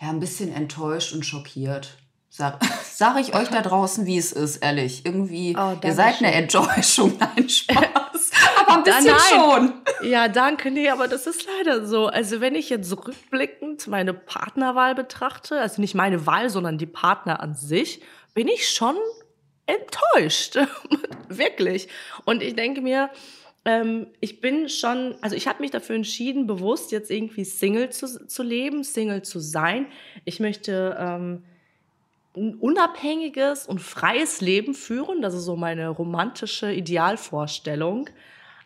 ja, 0.00 0.10
ein 0.10 0.20
bisschen 0.20 0.52
enttäuscht 0.52 1.12
und 1.12 1.26
schockiert. 1.26 1.98
Sag, 2.30 2.60
sag 2.82 3.20
ich 3.20 3.34
euch 3.34 3.48
da 3.48 3.60
draußen, 3.62 4.06
wie 4.06 4.16
es 4.16 4.32
ist, 4.32 4.56
ehrlich. 4.56 5.04
Irgendwie, 5.04 5.54
oh, 5.58 5.76
ihr 5.82 5.94
seid 5.94 6.16
schön. 6.16 6.26
eine 6.26 6.36
Enttäuschung, 6.36 7.14
nein, 7.20 7.48
Spaß. 7.48 7.76
aber 8.66 8.78
ein 8.78 8.84
bisschen 8.84 9.18
schon. 9.28 9.72
Ja, 10.08 10.28
danke, 10.28 10.70
nee, 10.70 10.88
aber 10.88 11.08
das 11.08 11.26
ist 11.26 11.46
leider 11.46 11.86
so. 11.86 12.06
Also 12.06 12.40
wenn 12.40 12.54
ich 12.54 12.70
jetzt 12.70 12.90
rückblickend 12.96 13.86
meine 13.88 14.14
Partnerwahl 14.14 14.94
betrachte, 14.94 15.60
also 15.60 15.80
nicht 15.80 15.94
meine 15.94 16.26
Wahl, 16.26 16.48
sondern 16.48 16.78
die 16.78 16.86
Partner 16.86 17.40
an 17.40 17.54
sich, 17.54 18.00
bin 18.34 18.48
ich 18.48 18.70
schon 18.70 18.96
enttäuscht. 19.66 20.58
Wirklich. 21.28 21.88
Und 22.24 22.42
ich 22.42 22.54
denke 22.54 22.80
mir, 22.80 23.10
ähm, 23.64 24.08
ich 24.20 24.40
bin 24.40 24.68
schon, 24.68 25.14
also 25.20 25.36
ich 25.36 25.46
habe 25.46 25.60
mich 25.60 25.70
dafür 25.70 25.96
entschieden, 25.96 26.46
bewusst 26.46 26.92
jetzt 26.92 27.10
irgendwie 27.10 27.44
Single 27.44 27.90
zu, 27.90 28.26
zu 28.26 28.42
leben, 28.42 28.82
Single 28.84 29.22
zu 29.22 29.38
sein. 29.38 29.86
Ich 30.24 30.40
möchte 30.40 30.96
ähm, 30.98 31.44
ein 32.36 32.56
unabhängiges 32.56 33.66
und 33.66 33.80
freies 33.80 34.40
Leben 34.40 34.74
führen. 34.74 35.22
Das 35.22 35.34
ist 35.34 35.44
so 35.44 35.56
meine 35.56 35.88
romantische 35.88 36.72
Idealvorstellung. 36.72 38.08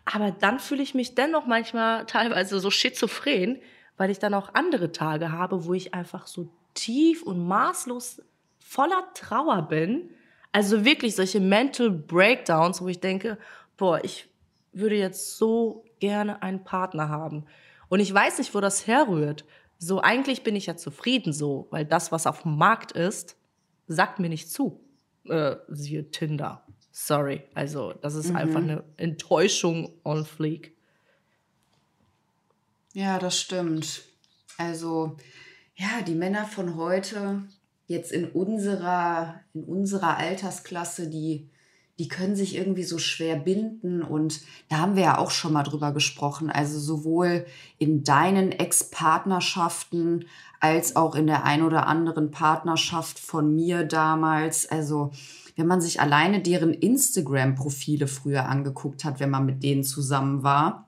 Aber 0.05 0.31
dann 0.31 0.61
fühle 0.61 0.83
ich 0.83 0.95
mich 0.95 1.15
dennoch 1.15 1.47
manchmal 1.47 2.07
teilweise 2.07 2.61
so 2.61 2.71
schizophren, 2.71 3.59
weil 3.97 4.11
ich 4.11 4.19
dann 4.19 4.35
auch 4.35 4.55
andere 4.55 4.93
Tage 4.93 5.33
habe, 5.33 5.65
wo 5.65 5.75
ich 5.75 5.95
einfach 5.95 6.27
so 6.27 6.49
tief 6.75 7.23
und 7.23 7.47
maßlos 7.47 8.23
voller 8.61 9.05
Trauer 9.15 9.63
bin. 9.63 10.11
Also 10.57 10.87
wirklich 10.87 11.15
solche 11.15 11.39
Mental 11.39 11.91
Breakdowns, 11.91 12.81
wo 12.81 12.89
ich 12.89 12.99
denke, 12.99 13.37
boah, 13.77 14.03
ich 14.03 14.27
würde 14.73 14.97
jetzt 14.97 15.37
so 15.37 15.85
gerne 16.01 16.41
einen 16.41 16.65
Partner 16.65 17.11
haben. 17.11 17.45
Und 17.91 18.01
ich 18.01 18.15
weiß 18.15 18.39
nicht, 18.39 18.55
wo 18.55 18.61
das 18.63 18.87
herrührt. 18.87 19.45
So, 19.77 20.01
eigentlich 20.01 20.45
bin 20.45 20.57
ich 20.57 20.65
ja 20.65 20.75
zufrieden 20.75 21.35
so, 21.35 21.67
weil 21.69 21.85
das, 21.85 22.11
was 22.11 22.27
auf 22.27 22.45
dem 22.45 22.57
Markt 22.57 22.93
ist, 22.93 23.37
sagt 23.87 24.19
mir 24.19 24.31
nicht 24.31 24.51
zu. 24.51 24.81
Äh, 25.29 25.57
siehe 25.69 26.11
Tinder. 26.11 26.65
Sorry. 26.91 27.43
Also, 27.53 27.93
das 27.93 28.15
ist 28.15 28.31
mhm. 28.31 28.37
einfach 28.37 28.61
eine 28.63 28.83
Enttäuschung 28.97 29.93
on 30.05 30.25
fleek. 30.25 30.75
Ja, 32.95 33.19
das 33.19 33.39
stimmt. 33.39 34.05
Also, 34.57 35.19
ja, 35.75 36.01
die 36.01 36.15
Männer 36.15 36.47
von 36.47 36.77
heute, 36.77 37.43
jetzt 37.87 38.13
in 38.13 38.27
unserer, 38.27 39.41
in 39.55 39.65
unserer 39.65 40.17
Altersklasse, 40.17 41.09
die, 41.09 41.49
die 41.99 42.09
können 42.09 42.37
sich 42.37 42.57
irgendwie 42.57 42.83
so 42.83 42.99
schwer 42.99 43.37
binden. 43.37 44.03
Und 44.03 44.41
da 44.69 44.79
haben 44.79 44.97
wir 44.97 45.05
ja 45.05 45.19
auch 45.19 45.31
schon 45.31 45.53
mal 45.53 45.63
drüber 45.63 45.93
gesprochen. 45.93 46.51
Also 46.51 46.79
sowohl 46.79 47.47
in 47.79 48.05
deinen 48.05 48.53
Ex-Partnerschaften 48.53 50.27
als 50.61 50.97
auch 50.97 51.15
in 51.15 51.27
der 51.27 51.45
ein 51.45 51.63
oder 51.63 51.87
anderen 51.87 52.31
Partnerschaft 52.31 53.19
von 53.19 53.55
mir 53.55 53.85
damals. 53.85 54.69
Also 54.69 55.13
wenn 55.55 55.67
man 55.67 55.81
sich 55.81 56.01
alleine 56.01 56.41
deren 56.41 56.75
Instagram-Profile 56.75 58.09
früher 58.09 58.47
angeguckt 58.47 59.05
hat, 59.05 59.21
wenn 59.21 59.31
man 59.31 59.47
mit 59.47 59.63
denen 59.63 59.85
zusammen 59.85 60.43
war, 60.43 60.86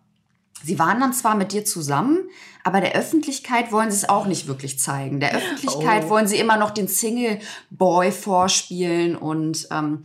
Sie 0.63 0.79
waren 0.79 1.01
dann 1.01 1.13
zwar 1.13 1.35
mit 1.35 1.53
dir 1.53 1.65
zusammen, 1.65 2.29
aber 2.65 2.81
der 2.81 2.95
Öffentlichkeit 2.95 3.73
wollen 3.73 3.91
sie 3.91 3.99
es 3.99 4.09
auch 4.09 4.27
nicht 4.27 4.47
wirklich 4.47 4.79
zeigen. 4.79 5.21
Der 5.21 5.35
Öffentlichkeit 5.35 6.05
oh. 6.07 6.11
wollen 6.11 6.27
sie 6.27 6.37
immer 6.37 6.57
noch 6.57 6.71
den 6.71 6.89
Single 6.89 7.39
Boy 7.71 8.13
vorspielen 8.13 9.17
und 9.17 9.69
ähm, 9.71 10.03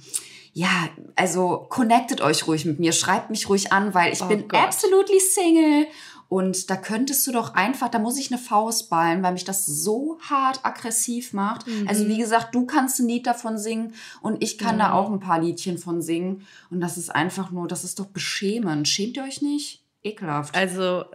ja, 0.54 0.70
also 1.16 1.66
connectet 1.70 2.22
euch 2.22 2.48
ruhig 2.48 2.66
mit 2.66 2.80
mir, 2.80 2.94
schreibt 2.94 3.32
mich 3.32 3.50
ruhig 3.50 3.74
an, 3.74 3.94
weil 3.94 4.14
ich 4.14 4.22
oh 4.22 4.28
bin 4.28 4.48
Gott. 4.48 4.60
absolutely 4.60 5.20
Single 5.20 5.88
und 6.30 6.70
da 6.72 6.78
könntest 6.78 7.28
du 7.28 7.32
doch 7.32 7.54
einfach, 7.54 7.90
da 7.90 8.00
muss 8.00 8.18
ich 8.18 8.32
eine 8.32 8.42
Faust 8.42 8.90
ballen, 8.90 9.22
weil 9.22 9.34
mich 9.34 9.46
das 9.46 9.68
so 9.68 10.18
hart 10.22 10.62
aggressiv 10.64 11.32
macht. 11.32 11.68
Mhm. 11.68 11.88
Also 11.88 12.08
wie 12.08 12.18
gesagt, 12.18 12.56
du 12.56 12.66
kannst 12.66 13.00
ein 13.00 13.08
Lied 13.08 13.28
davon 13.28 13.60
singen 13.60 13.94
und 14.22 14.42
ich 14.44 14.58
kann 14.58 14.76
mhm. 14.76 14.80
da 14.80 14.94
auch 14.94 15.12
ein 15.12 15.20
paar 15.20 15.40
Liedchen 15.40 15.78
von 15.78 16.02
singen 16.02 16.46
und 16.72 16.82
das 16.82 16.98
ist 16.98 17.14
einfach 17.14 17.52
nur, 17.52 17.68
das 17.68 17.84
ist 17.84 18.00
doch 18.00 18.08
beschämend. 18.08 18.88
Schämt 18.88 19.18
ihr 19.18 19.24
euch 19.24 19.44
nicht? 19.44 19.83
Ekelhaft. 20.04 20.56
Also 20.56 21.06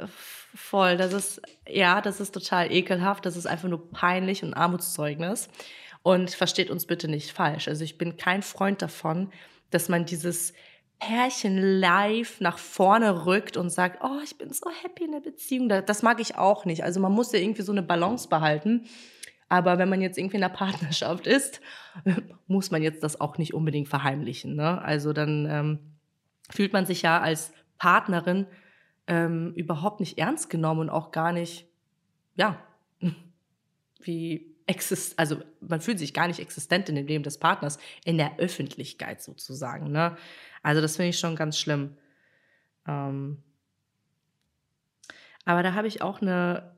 voll, 0.55 0.97
das 0.97 1.13
ist, 1.13 1.43
ja, 1.69 2.01
das 2.01 2.21
ist 2.21 2.33
total 2.33 2.73
ekelhaft. 2.73 3.27
Das 3.27 3.37
ist 3.37 3.47
einfach 3.47 3.69
nur 3.69 3.91
peinlich 3.91 4.43
und 4.43 4.55
Armutszeugnis. 4.55 5.49
Und 6.03 6.31
versteht 6.31 6.71
uns 6.71 6.87
bitte 6.87 7.09
nicht 7.09 7.33
falsch. 7.33 7.69
Also 7.69 7.85
ich 7.85 7.99
bin 7.99 8.17
kein 8.17 8.43
Freund 8.43 8.81
davon, 8.83 9.31
dass 9.71 9.89
man 9.89 10.07
dieses 10.07 10.55
Pärchen 11.01 11.59
live 11.81 12.41
nach 12.41 12.59
vorne 12.59 13.27
rückt 13.27 13.57
und 13.57 13.71
sagt, 13.71 14.03
oh, 14.03 14.21
ich 14.25 14.37
bin 14.39 14.53
so 14.53 14.71
happy 14.83 15.05
in 15.05 15.13
der 15.13 15.21
Beziehung. 15.21 15.69
Das 15.69 16.03
mag 16.03 16.21
ich 16.21 16.37
auch 16.37 16.65
nicht. 16.65 16.83
Also 16.83 16.99
man 17.01 17.13
muss 17.13 17.33
ja 17.33 17.39
irgendwie 17.39 17.63
so 17.63 17.73
eine 17.73 17.83
Balance 17.83 18.29
behalten. 18.29 18.87
Aber 19.49 19.79
wenn 19.79 19.89
man 19.89 20.01
jetzt 20.01 20.19
irgendwie 20.19 20.37
in 20.37 20.45
einer 20.45 20.53
Partnerschaft 20.53 21.27
ist, 21.27 21.61
muss 22.47 22.71
man 22.71 22.83
jetzt 22.83 23.03
das 23.03 23.21
auch 23.21 23.39
nicht 23.39 23.55
unbedingt 23.55 23.89
verheimlichen. 23.89 24.57
Ne? 24.57 24.81
Also 24.83 25.13
dann 25.13 25.47
ähm, 25.51 25.79
fühlt 26.51 26.73
man 26.73 26.87
sich 26.87 27.03
ja 27.03 27.21
als 27.21 27.53
Partnerin 27.79 28.47
ähm, 29.09 29.55
überhaupt 29.55 30.01
nicht 30.01 30.19
ernst 30.19 30.51
genommen 30.51 30.81
und 30.81 30.91
auch 30.91 31.11
gar 31.11 31.33
nicht, 31.33 31.67
ja, 32.37 32.63
wie 34.01 34.55
exist, 34.67 35.19
also 35.19 35.39
man 35.61 35.81
fühlt 35.81 35.99
sich 35.99 36.13
gar 36.13 36.29
nicht 36.29 36.41
existent 36.41 36.89
in 36.91 36.95
dem 36.95 37.07
Leben 37.07 37.25
des 37.25 37.39
Partners, 37.39 37.79
in 38.05 38.19
der 38.19 38.39
Öffentlichkeit 38.39 39.23
sozusagen. 39.23 39.91
Ne? 39.91 40.17
Also 40.63 40.83
das 40.83 40.97
finde 40.97 41.09
ich 41.09 41.19
schon 41.19 41.37
ganz 41.37 41.59
schlimm. 41.59 41.97
Ähm, 42.87 43.43
aber 45.47 45.63
da 45.63 45.73
habe 45.73 45.89
ich 45.89 46.03
auch 46.03 46.21
eine, 46.21 46.77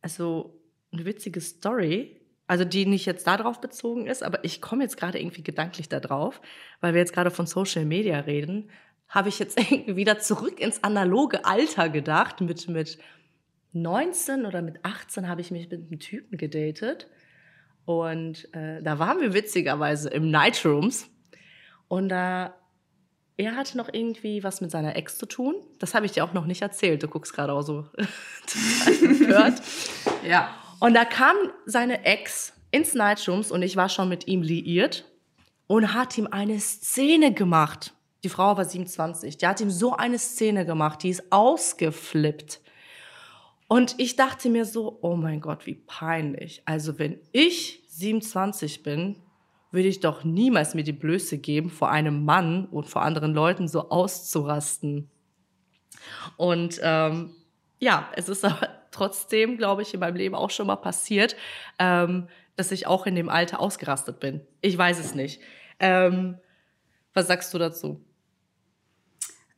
also 0.00 0.56
eine 0.92 1.04
witzige 1.04 1.40
Story, 1.40 2.20
also 2.46 2.64
die 2.64 2.86
nicht 2.86 3.06
jetzt 3.06 3.26
darauf 3.26 3.60
bezogen 3.60 4.06
ist, 4.06 4.22
aber 4.22 4.44
ich 4.44 4.62
komme 4.62 4.84
jetzt 4.84 4.96
gerade 4.96 5.20
irgendwie 5.20 5.42
gedanklich 5.42 5.88
darauf, 5.88 6.40
weil 6.80 6.94
wir 6.94 7.00
jetzt 7.00 7.12
gerade 7.12 7.32
von 7.32 7.46
Social 7.46 7.84
Media 7.84 8.20
reden 8.20 8.70
habe 9.10 9.28
ich 9.28 9.38
jetzt 9.38 9.58
irgendwie 9.70 9.96
wieder 9.96 10.18
zurück 10.18 10.58
ins 10.58 10.82
analoge 10.82 11.44
Alter 11.44 11.90
gedacht. 11.90 12.40
Mit, 12.40 12.68
mit 12.68 12.98
19 13.72 14.46
oder 14.46 14.62
mit 14.62 14.84
18 14.84 15.28
habe 15.28 15.42
ich 15.42 15.50
mich 15.50 15.68
mit 15.68 15.80
einem 15.80 15.98
Typen 15.98 16.38
gedatet. 16.38 17.08
Und 17.84 18.52
äh, 18.54 18.82
da 18.82 18.98
waren 18.98 19.20
wir 19.20 19.34
witzigerweise 19.34 20.08
im 20.10 20.30
Nightrooms. 20.30 21.10
Und 21.88 22.08
da, 22.08 22.54
er 23.36 23.56
hatte 23.56 23.76
noch 23.76 23.88
irgendwie 23.92 24.44
was 24.44 24.60
mit 24.60 24.70
seiner 24.70 24.96
Ex 24.96 25.18
zu 25.18 25.26
tun. 25.26 25.56
Das 25.80 25.94
habe 25.94 26.06
ich 26.06 26.12
dir 26.12 26.24
auch 26.24 26.32
noch 26.32 26.46
nicht 26.46 26.62
erzählt. 26.62 27.02
Du 27.02 27.08
guckst 27.08 27.34
gerade 27.34 27.52
auch 27.52 27.62
so 27.62 27.86
gehört. 29.18 29.60
ja. 30.26 30.54
Und 30.78 30.94
da 30.94 31.04
kam 31.04 31.36
seine 31.66 32.04
Ex 32.04 32.54
ins 32.70 32.94
Nightrooms 32.94 33.50
und 33.50 33.62
ich 33.62 33.76
war 33.76 33.88
schon 33.88 34.08
mit 34.08 34.28
ihm 34.28 34.42
liiert 34.42 35.04
und 35.66 35.92
hat 35.92 36.16
ihm 36.16 36.28
eine 36.30 36.58
Szene 36.60 37.34
gemacht. 37.34 37.92
Die 38.22 38.28
Frau 38.28 38.56
war 38.56 38.64
27. 38.64 39.38
Die 39.38 39.46
hat 39.46 39.60
ihm 39.60 39.70
so 39.70 39.96
eine 39.96 40.18
Szene 40.18 40.66
gemacht, 40.66 41.02
die 41.02 41.10
ist 41.10 41.30
ausgeflippt. 41.30 42.60
Und 43.66 43.94
ich 43.98 44.16
dachte 44.16 44.50
mir 44.50 44.64
so, 44.64 44.98
oh 45.00 45.16
mein 45.16 45.40
Gott, 45.40 45.66
wie 45.66 45.76
peinlich. 45.76 46.62
Also 46.64 46.98
wenn 46.98 47.20
ich 47.32 47.82
27 47.88 48.82
bin, 48.82 49.16
würde 49.70 49.88
ich 49.88 50.00
doch 50.00 50.24
niemals 50.24 50.74
mir 50.74 50.82
die 50.82 50.92
Blöße 50.92 51.38
geben, 51.38 51.70
vor 51.70 51.90
einem 51.90 52.24
Mann 52.24 52.66
und 52.66 52.88
vor 52.88 53.02
anderen 53.02 53.32
Leuten 53.32 53.68
so 53.68 53.88
auszurasten. 53.90 55.08
Und 56.36 56.80
ähm, 56.82 57.34
ja, 57.78 58.10
es 58.16 58.28
ist 58.28 58.44
aber 58.44 58.68
trotzdem, 58.90 59.56
glaube 59.56 59.82
ich, 59.82 59.94
in 59.94 60.00
meinem 60.00 60.16
Leben 60.16 60.34
auch 60.34 60.50
schon 60.50 60.66
mal 60.66 60.76
passiert, 60.76 61.36
ähm, 61.78 62.28
dass 62.56 62.72
ich 62.72 62.86
auch 62.86 63.06
in 63.06 63.14
dem 63.14 63.28
Alter 63.28 63.60
ausgerastet 63.60 64.20
bin. 64.20 64.40
Ich 64.60 64.76
weiß 64.76 64.98
es 64.98 65.14
nicht. 65.14 65.40
Ähm, 65.78 66.38
was 67.14 67.28
sagst 67.28 67.54
du 67.54 67.58
dazu? 67.58 68.04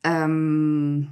Ähm, 0.04 1.08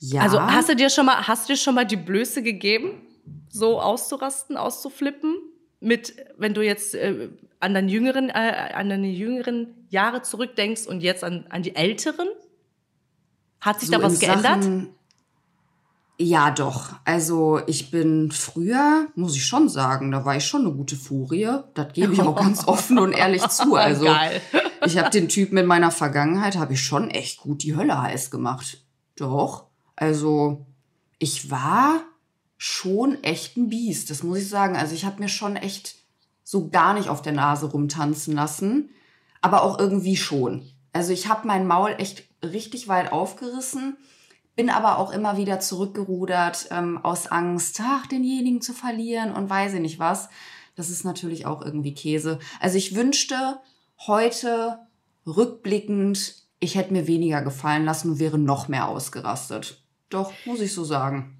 ja. 0.00 0.22
Also 0.22 0.40
hast 0.40 0.68
du 0.68 0.76
dir 0.76 0.90
schon 0.90 1.06
mal, 1.06 1.26
hast 1.26 1.48
du 1.48 1.54
dir 1.54 1.58
schon 1.58 1.74
mal 1.74 1.86
die 1.86 1.96
Blöße 1.96 2.42
gegeben, 2.42 3.02
so 3.48 3.80
auszurasten, 3.80 4.56
auszuflippen? 4.56 5.36
Mit, 5.80 6.14
wenn 6.38 6.54
du 6.54 6.62
jetzt 6.62 6.94
äh, 6.94 7.28
an 7.60 7.74
deine 7.74 7.90
jüngeren, 7.90 8.30
äh, 8.30 8.72
an 8.74 8.88
deine 8.88 9.08
jüngeren 9.08 9.86
Jahre 9.90 10.22
zurückdenkst 10.22 10.86
und 10.86 11.02
jetzt 11.02 11.24
an, 11.24 11.46
an 11.50 11.62
die 11.62 11.76
älteren? 11.76 12.28
Hat 13.60 13.80
sich 13.80 13.88
so 13.88 13.96
da 13.96 14.02
was 14.02 14.18
geändert? 14.18 14.62
Sachen, 14.62 14.94
ja, 16.18 16.52
doch. 16.52 16.92
Also 17.04 17.60
ich 17.66 17.90
bin 17.90 18.30
früher, 18.30 19.08
muss 19.16 19.34
ich 19.34 19.44
schon 19.44 19.68
sagen, 19.68 20.12
da 20.12 20.24
war 20.24 20.36
ich 20.36 20.46
schon 20.46 20.60
eine 20.60 20.72
gute 20.72 20.96
Furie. 20.96 21.48
Das 21.74 21.92
gebe 21.92 22.12
ich 22.12 22.20
auch 22.20 22.36
ganz 22.40 22.68
offen 22.68 22.98
und 22.98 23.12
ehrlich 23.12 23.46
zu. 23.48 23.74
Also 23.74 24.04
Geil. 24.04 24.40
Ich 24.84 24.98
habe 24.98 25.10
den 25.10 25.28
Typen 25.28 25.58
in 25.58 25.66
meiner 25.66 25.90
Vergangenheit, 25.90 26.56
habe 26.56 26.74
ich 26.74 26.82
schon 26.82 27.10
echt 27.10 27.40
gut 27.40 27.62
die 27.62 27.76
Hölle 27.76 28.00
heiß 28.00 28.30
gemacht. 28.30 28.84
Doch. 29.16 29.66
Also 29.96 30.66
ich 31.18 31.50
war 31.50 32.02
schon 32.56 33.22
echt 33.22 33.56
ein 33.56 33.68
Biest, 33.68 34.10
das 34.10 34.22
muss 34.22 34.38
ich 34.38 34.48
sagen. 34.48 34.76
Also 34.76 34.94
ich 34.94 35.04
habe 35.04 35.20
mir 35.20 35.28
schon 35.28 35.56
echt 35.56 35.96
so 36.42 36.68
gar 36.68 36.94
nicht 36.94 37.08
auf 37.08 37.22
der 37.22 37.32
Nase 37.32 37.66
rumtanzen 37.66 38.34
lassen, 38.34 38.90
aber 39.40 39.62
auch 39.62 39.78
irgendwie 39.78 40.16
schon. 40.16 40.62
Also 40.92 41.12
ich 41.12 41.28
habe 41.28 41.46
mein 41.46 41.66
Maul 41.66 41.94
echt 41.98 42.24
richtig 42.42 42.88
weit 42.88 43.12
aufgerissen 43.12 43.96
bin 44.56 44.70
aber 44.70 44.98
auch 44.98 45.12
immer 45.12 45.36
wieder 45.36 45.60
zurückgerudert 45.60 46.68
ähm, 46.70 46.98
aus 47.04 47.26
Angst, 47.26 47.80
ach, 47.82 48.06
denjenigen 48.06 48.60
zu 48.60 48.72
verlieren 48.72 49.32
und 49.32 49.50
weiß 49.50 49.74
ich 49.74 49.80
nicht 49.80 49.98
was. 49.98 50.28
Das 50.76 50.90
ist 50.90 51.04
natürlich 51.04 51.46
auch 51.46 51.62
irgendwie 51.62 51.94
Käse. 51.94 52.38
Also 52.60 52.78
ich 52.78 52.94
wünschte 52.94 53.58
heute 54.06 54.78
rückblickend, 55.26 56.34
ich 56.60 56.74
hätte 56.74 56.92
mir 56.92 57.06
weniger 57.06 57.42
gefallen 57.42 57.84
lassen 57.84 58.10
und 58.12 58.18
wäre 58.18 58.38
noch 58.38 58.68
mehr 58.68 58.88
ausgerastet. 58.88 59.82
Doch, 60.10 60.32
muss 60.44 60.60
ich 60.60 60.72
so 60.72 60.84
sagen. 60.84 61.36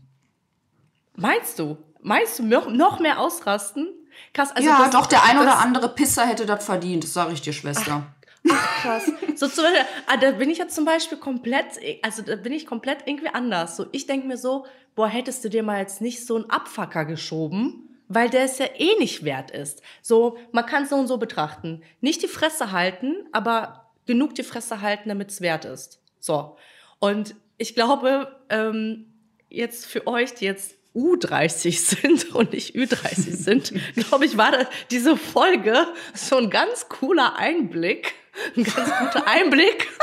Meinst 1.16 1.58
du? 1.58 1.76
Meinst 2.02 2.38
du 2.38 2.42
noch 2.42 3.00
mehr 3.00 3.20
ausrasten? 3.20 3.88
Krass, 4.32 4.52
also 4.52 4.68
ja, 4.68 4.78
das, 4.78 4.90
doch, 4.90 5.06
der 5.06 5.24
ein 5.24 5.38
oder 5.38 5.58
andere 5.58 5.88
Pisser 5.88 6.26
hätte 6.26 6.46
das 6.46 6.64
verdient, 6.64 7.04
das 7.04 7.14
sage 7.14 7.32
ich 7.32 7.42
dir, 7.42 7.52
Schwester. 7.52 8.06
Ach, 8.06 8.24
Ach, 8.50 8.82
krass. 8.82 9.10
So 9.36 9.48
zum 9.48 9.64
Beispiel, 9.64 9.84
ah, 10.06 10.16
da 10.16 10.32
bin 10.32 10.50
ich 10.50 10.58
jetzt 10.58 10.74
zum 10.74 10.84
Beispiel 10.84 11.18
komplett, 11.18 11.78
also 12.02 12.22
da 12.22 12.36
bin 12.36 12.52
ich 12.52 12.66
komplett 12.66 12.98
irgendwie 13.06 13.28
anders. 13.28 13.76
So, 13.76 13.86
ich 13.92 14.06
denke 14.06 14.26
mir 14.26 14.36
so, 14.36 14.66
boah, 14.94 15.08
hättest 15.08 15.44
du 15.44 15.48
dir 15.48 15.62
mal 15.62 15.80
jetzt 15.80 16.00
nicht 16.00 16.24
so 16.26 16.36
einen 16.36 16.50
Abfacker 16.50 17.04
geschoben, 17.04 17.83
weil 18.14 18.30
der 18.30 18.44
es 18.44 18.58
ja 18.58 18.66
eh 18.78 18.98
nicht 18.98 19.24
wert 19.24 19.50
ist. 19.50 19.82
So, 20.02 20.38
man 20.52 20.66
kann 20.66 20.84
es 20.84 20.90
so 20.90 20.96
und 20.96 21.06
so 21.06 21.18
betrachten. 21.18 21.82
Nicht 22.00 22.22
die 22.22 22.28
Fresse 22.28 22.72
halten, 22.72 23.26
aber 23.32 23.90
genug 24.06 24.34
die 24.34 24.42
Fresse 24.42 24.80
halten, 24.80 25.08
damit 25.08 25.30
es 25.30 25.40
wert 25.40 25.64
ist. 25.64 26.00
So. 26.20 26.56
Und 26.98 27.34
ich 27.58 27.74
glaube, 27.74 28.40
ähm, 28.50 29.12
jetzt 29.48 29.86
für 29.86 30.06
euch, 30.06 30.34
die 30.34 30.44
jetzt 30.44 30.76
U30 30.94 31.96
sind 32.00 32.34
und 32.34 32.52
nicht 32.52 32.74
Ü30 32.74 33.36
sind, 33.36 33.72
glaube 33.94 34.26
ich, 34.26 34.36
war 34.36 34.52
da 34.52 34.66
diese 34.90 35.16
Folge 35.16 35.86
so 36.14 36.36
ein 36.36 36.50
ganz 36.50 36.88
cooler 36.88 37.36
Einblick 37.36 38.14
ein 38.56 38.64
ganz 38.64 38.90
guter 38.98 39.26
Einblick. 39.26 39.88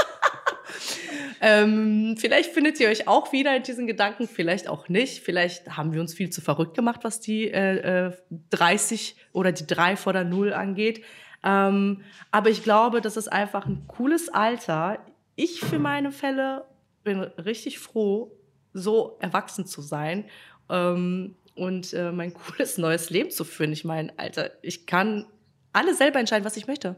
ähm, 1.44 2.18
vielleicht 2.20 2.52
findet 2.52 2.80
ihr 2.80 2.88
euch 2.88 3.08
auch 3.08 3.32
wieder 3.32 3.56
in 3.56 3.64
diesen 3.64 3.88
Gedanken, 3.88 4.28
vielleicht 4.28 4.70
auch 4.70 4.90
nicht. 4.90 5.24
Vielleicht 5.24 5.76
haben 5.76 5.92
wir 5.92 6.00
uns 6.00 6.14
viel 6.14 6.30
zu 6.30 6.40
verrückt 6.40 6.76
gemacht, 6.76 7.00
was 7.02 7.20
die 7.20 7.52
äh, 7.52 8.10
äh, 8.10 8.12
30 8.52 9.16
oder 9.34 9.52
die 9.52 9.66
3 9.66 9.96
vor 9.96 10.14
der 10.14 10.24
Null 10.24 10.54
angeht. 10.54 11.04
Ähm, 11.44 12.04
aber 12.30 12.52
ich 12.52 12.62
glaube, 12.62 13.02
das 13.02 13.18
ist 13.18 13.28
einfach 13.28 13.66
ein 13.66 13.88
cooles 13.88 14.30
Alter. 14.30 15.00
Ich 15.36 15.62
für 15.62 15.80
meine 15.80 16.12
Fälle 16.12 16.66
bin 17.04 17.20
richtig 17.20 17.80
froh, 17.80 18.38
so 18.74 19.18
erwachsen 19.20 19.66
zu 19.66 19.82
sein 19.82 20.26
ähm, 20.70 21.36
und 21.56 21.92
äh, 21.94 22.12
mein 22.12 22.34
cooles 22.36 22.78
neues 22.78 23.10
Leben 23.10 23.32
zu 23.32 23.46
führen. 23.46 23.72
Ich 23.72 23.84
meine, 23.84 24.14
Alter, 24.20 24.52
ich 24.62 24.86
kann 24.86 25.26
alles 25.74 25.98
selber 25.98 26.20
entscheiden, 26.20 26.46
was 26.46 26.56
ich 26.56 26.68
möchte. 26.68 26.98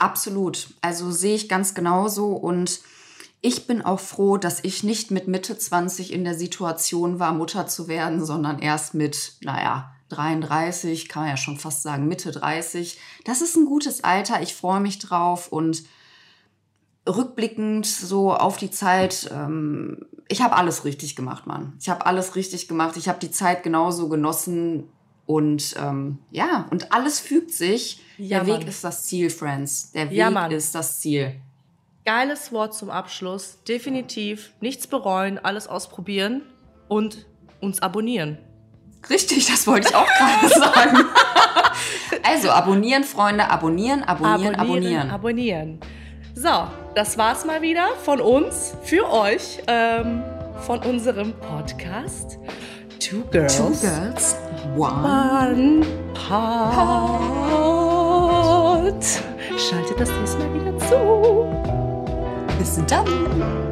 Absolut. 0.00 0.68
Also 0.80 1.10
sehe 1.10 1.34
ich 1.34 1.48
ganz 1.48 1.74
genauso 1.74 2.28
und 2.28 2.80
ich 3.42 3.66
bin 3.66 3.82
auch 3.82 4.00
froh, 4.00 4.38
dass 4.38 4.64
ich 4.64 4.82
nicht 4.82 5.10
mit 5.10 5.28
Mitte 5.28 5.56
20 5.56 6.12
in 6.12 6.24
der 6.24 6.34
Situation 6.34 7.18
war, 7.18 7.34
Mutter 7.34 7.66
zu 7.66 7.86
werden, 7.86 8.24
sondern 8.24 8.58
erst 8.60 8.94
mit, 8.94 9.34
naja, 9.42 9.92
33, 10.08 11.08
kann 11.08 11.24
man 11.24 11.30
ja 11.30 11.36
schon 11.36 11.58
fast 11.58 11.82
sagen, 11.82 12.08
Mitte 12.08 12.32
30. 12.32 12.98
Das 13.24 13.42
ist 13.42 13.56
ein 13.56 13.66
gutes 13.66 14.02
Alter. 14.02 14.40
Ich 14.40 14.54
freue 14.54 14.80
mich 14.80 14.98
drauf 14.98 15.52
und 15.52 15.84
rückblickend 17.06 17.86
so 17.86 18.34
auf 18.34 18.56
die 18.56 18.70
Zeit, 18.70 19.30
ähm, 19.32 20.06
ich 20.28 20.40
habe 20.40 20.56
alles 20.56 20.84
richtig 20.86 21.14
gemacht, 21.14 21.46
Mann. 21.46 21.74
Ich 21.78 21.90
habe 21.90 22.06
alles 22.06 22.36
richtig 22.36 22.68
gemacht. 22.68 22.96
Ich 22.96 23.08
habe 23.08 23.18
die 23.18 23.30
Zeit 23.30 23.62
genauso 23.62 24.08
genossen 24.08 24.88
und 25.30 25.76
ähm, 25.80 26.18
ja, 26.32 26.66
und 26.70 26.92
alles 26.92 27.20
fügt 27.20 27.52
sich. 27.52 28.02
Ja, 28.18 28.42
Der 28.42 28.58
Weg 28.58 28.66
ist 28.66 28.82
das 28.82 29.04
Ziel, 29.04 29.30
Friends. 29.30 29.92
Der 29.92 30.10
Weg 30.10 30.16
ja, 30.16 30.46
ist 30.46 30.74
das 30.74 30.98
Ziel. 30.98 31.36
Geiles 32.04 32.50
Wort 32.50 32.74
zum 32.74 32.90
Abschluss. 32.90 33.58
Definitiv 33.68 34.52
nichts 34.60 34.88
bereuen, 34.88 35.38
alles 35.38 35.68
ausprobieren 35.68 36.42
und 36.88 37.26
uns 37.60 37.80
abonnieren. 37.80 38.38
Richtig, 39.08 39.46
das 39.46 39.68
wollte 39.68 39.90
ich 39.90 39.94
auch 39.94 40.08
gerade 40.08 40.48
sagen. 40.58 40.98
also 42.24 42.50
abonnieren, 42.50 43.04
Freunde, 43.04 43.48
abonnieren, 43.48 44.02
abonnieren, 44.02 44.56
abonnieren. 44.56 45.10
Abonnieren. 45.10 45.80
So, 46.34 46.66
das 46.96 47.16
war's 47.18 47.44
mal 47.44 47.62
wieder 47.62 47.86
von 48.02 48.20
uns 48.20 48.74
für 48.82 49.08
euch 49.08 49.62
ähm, 49.68 50.24
von 50.66 50.80
unserem 50.80 51.34
Podcast 51.34 52.36
Two 52.98 53.22
Girls. 53.30 53.56
Two 53.56 53.70
Girls. 53.80 54.36
One, 54.76 55.82
Pod. 56.14 56.30
Schaltet 59.58 60.00
das 60.00 60.10
nächste 60.10 60.38
Mal 60.38 60.54
wieder 60.54 60.78
zu. 60.78 61.46
Bis 62.58 62.80
dann. 62.86 63.69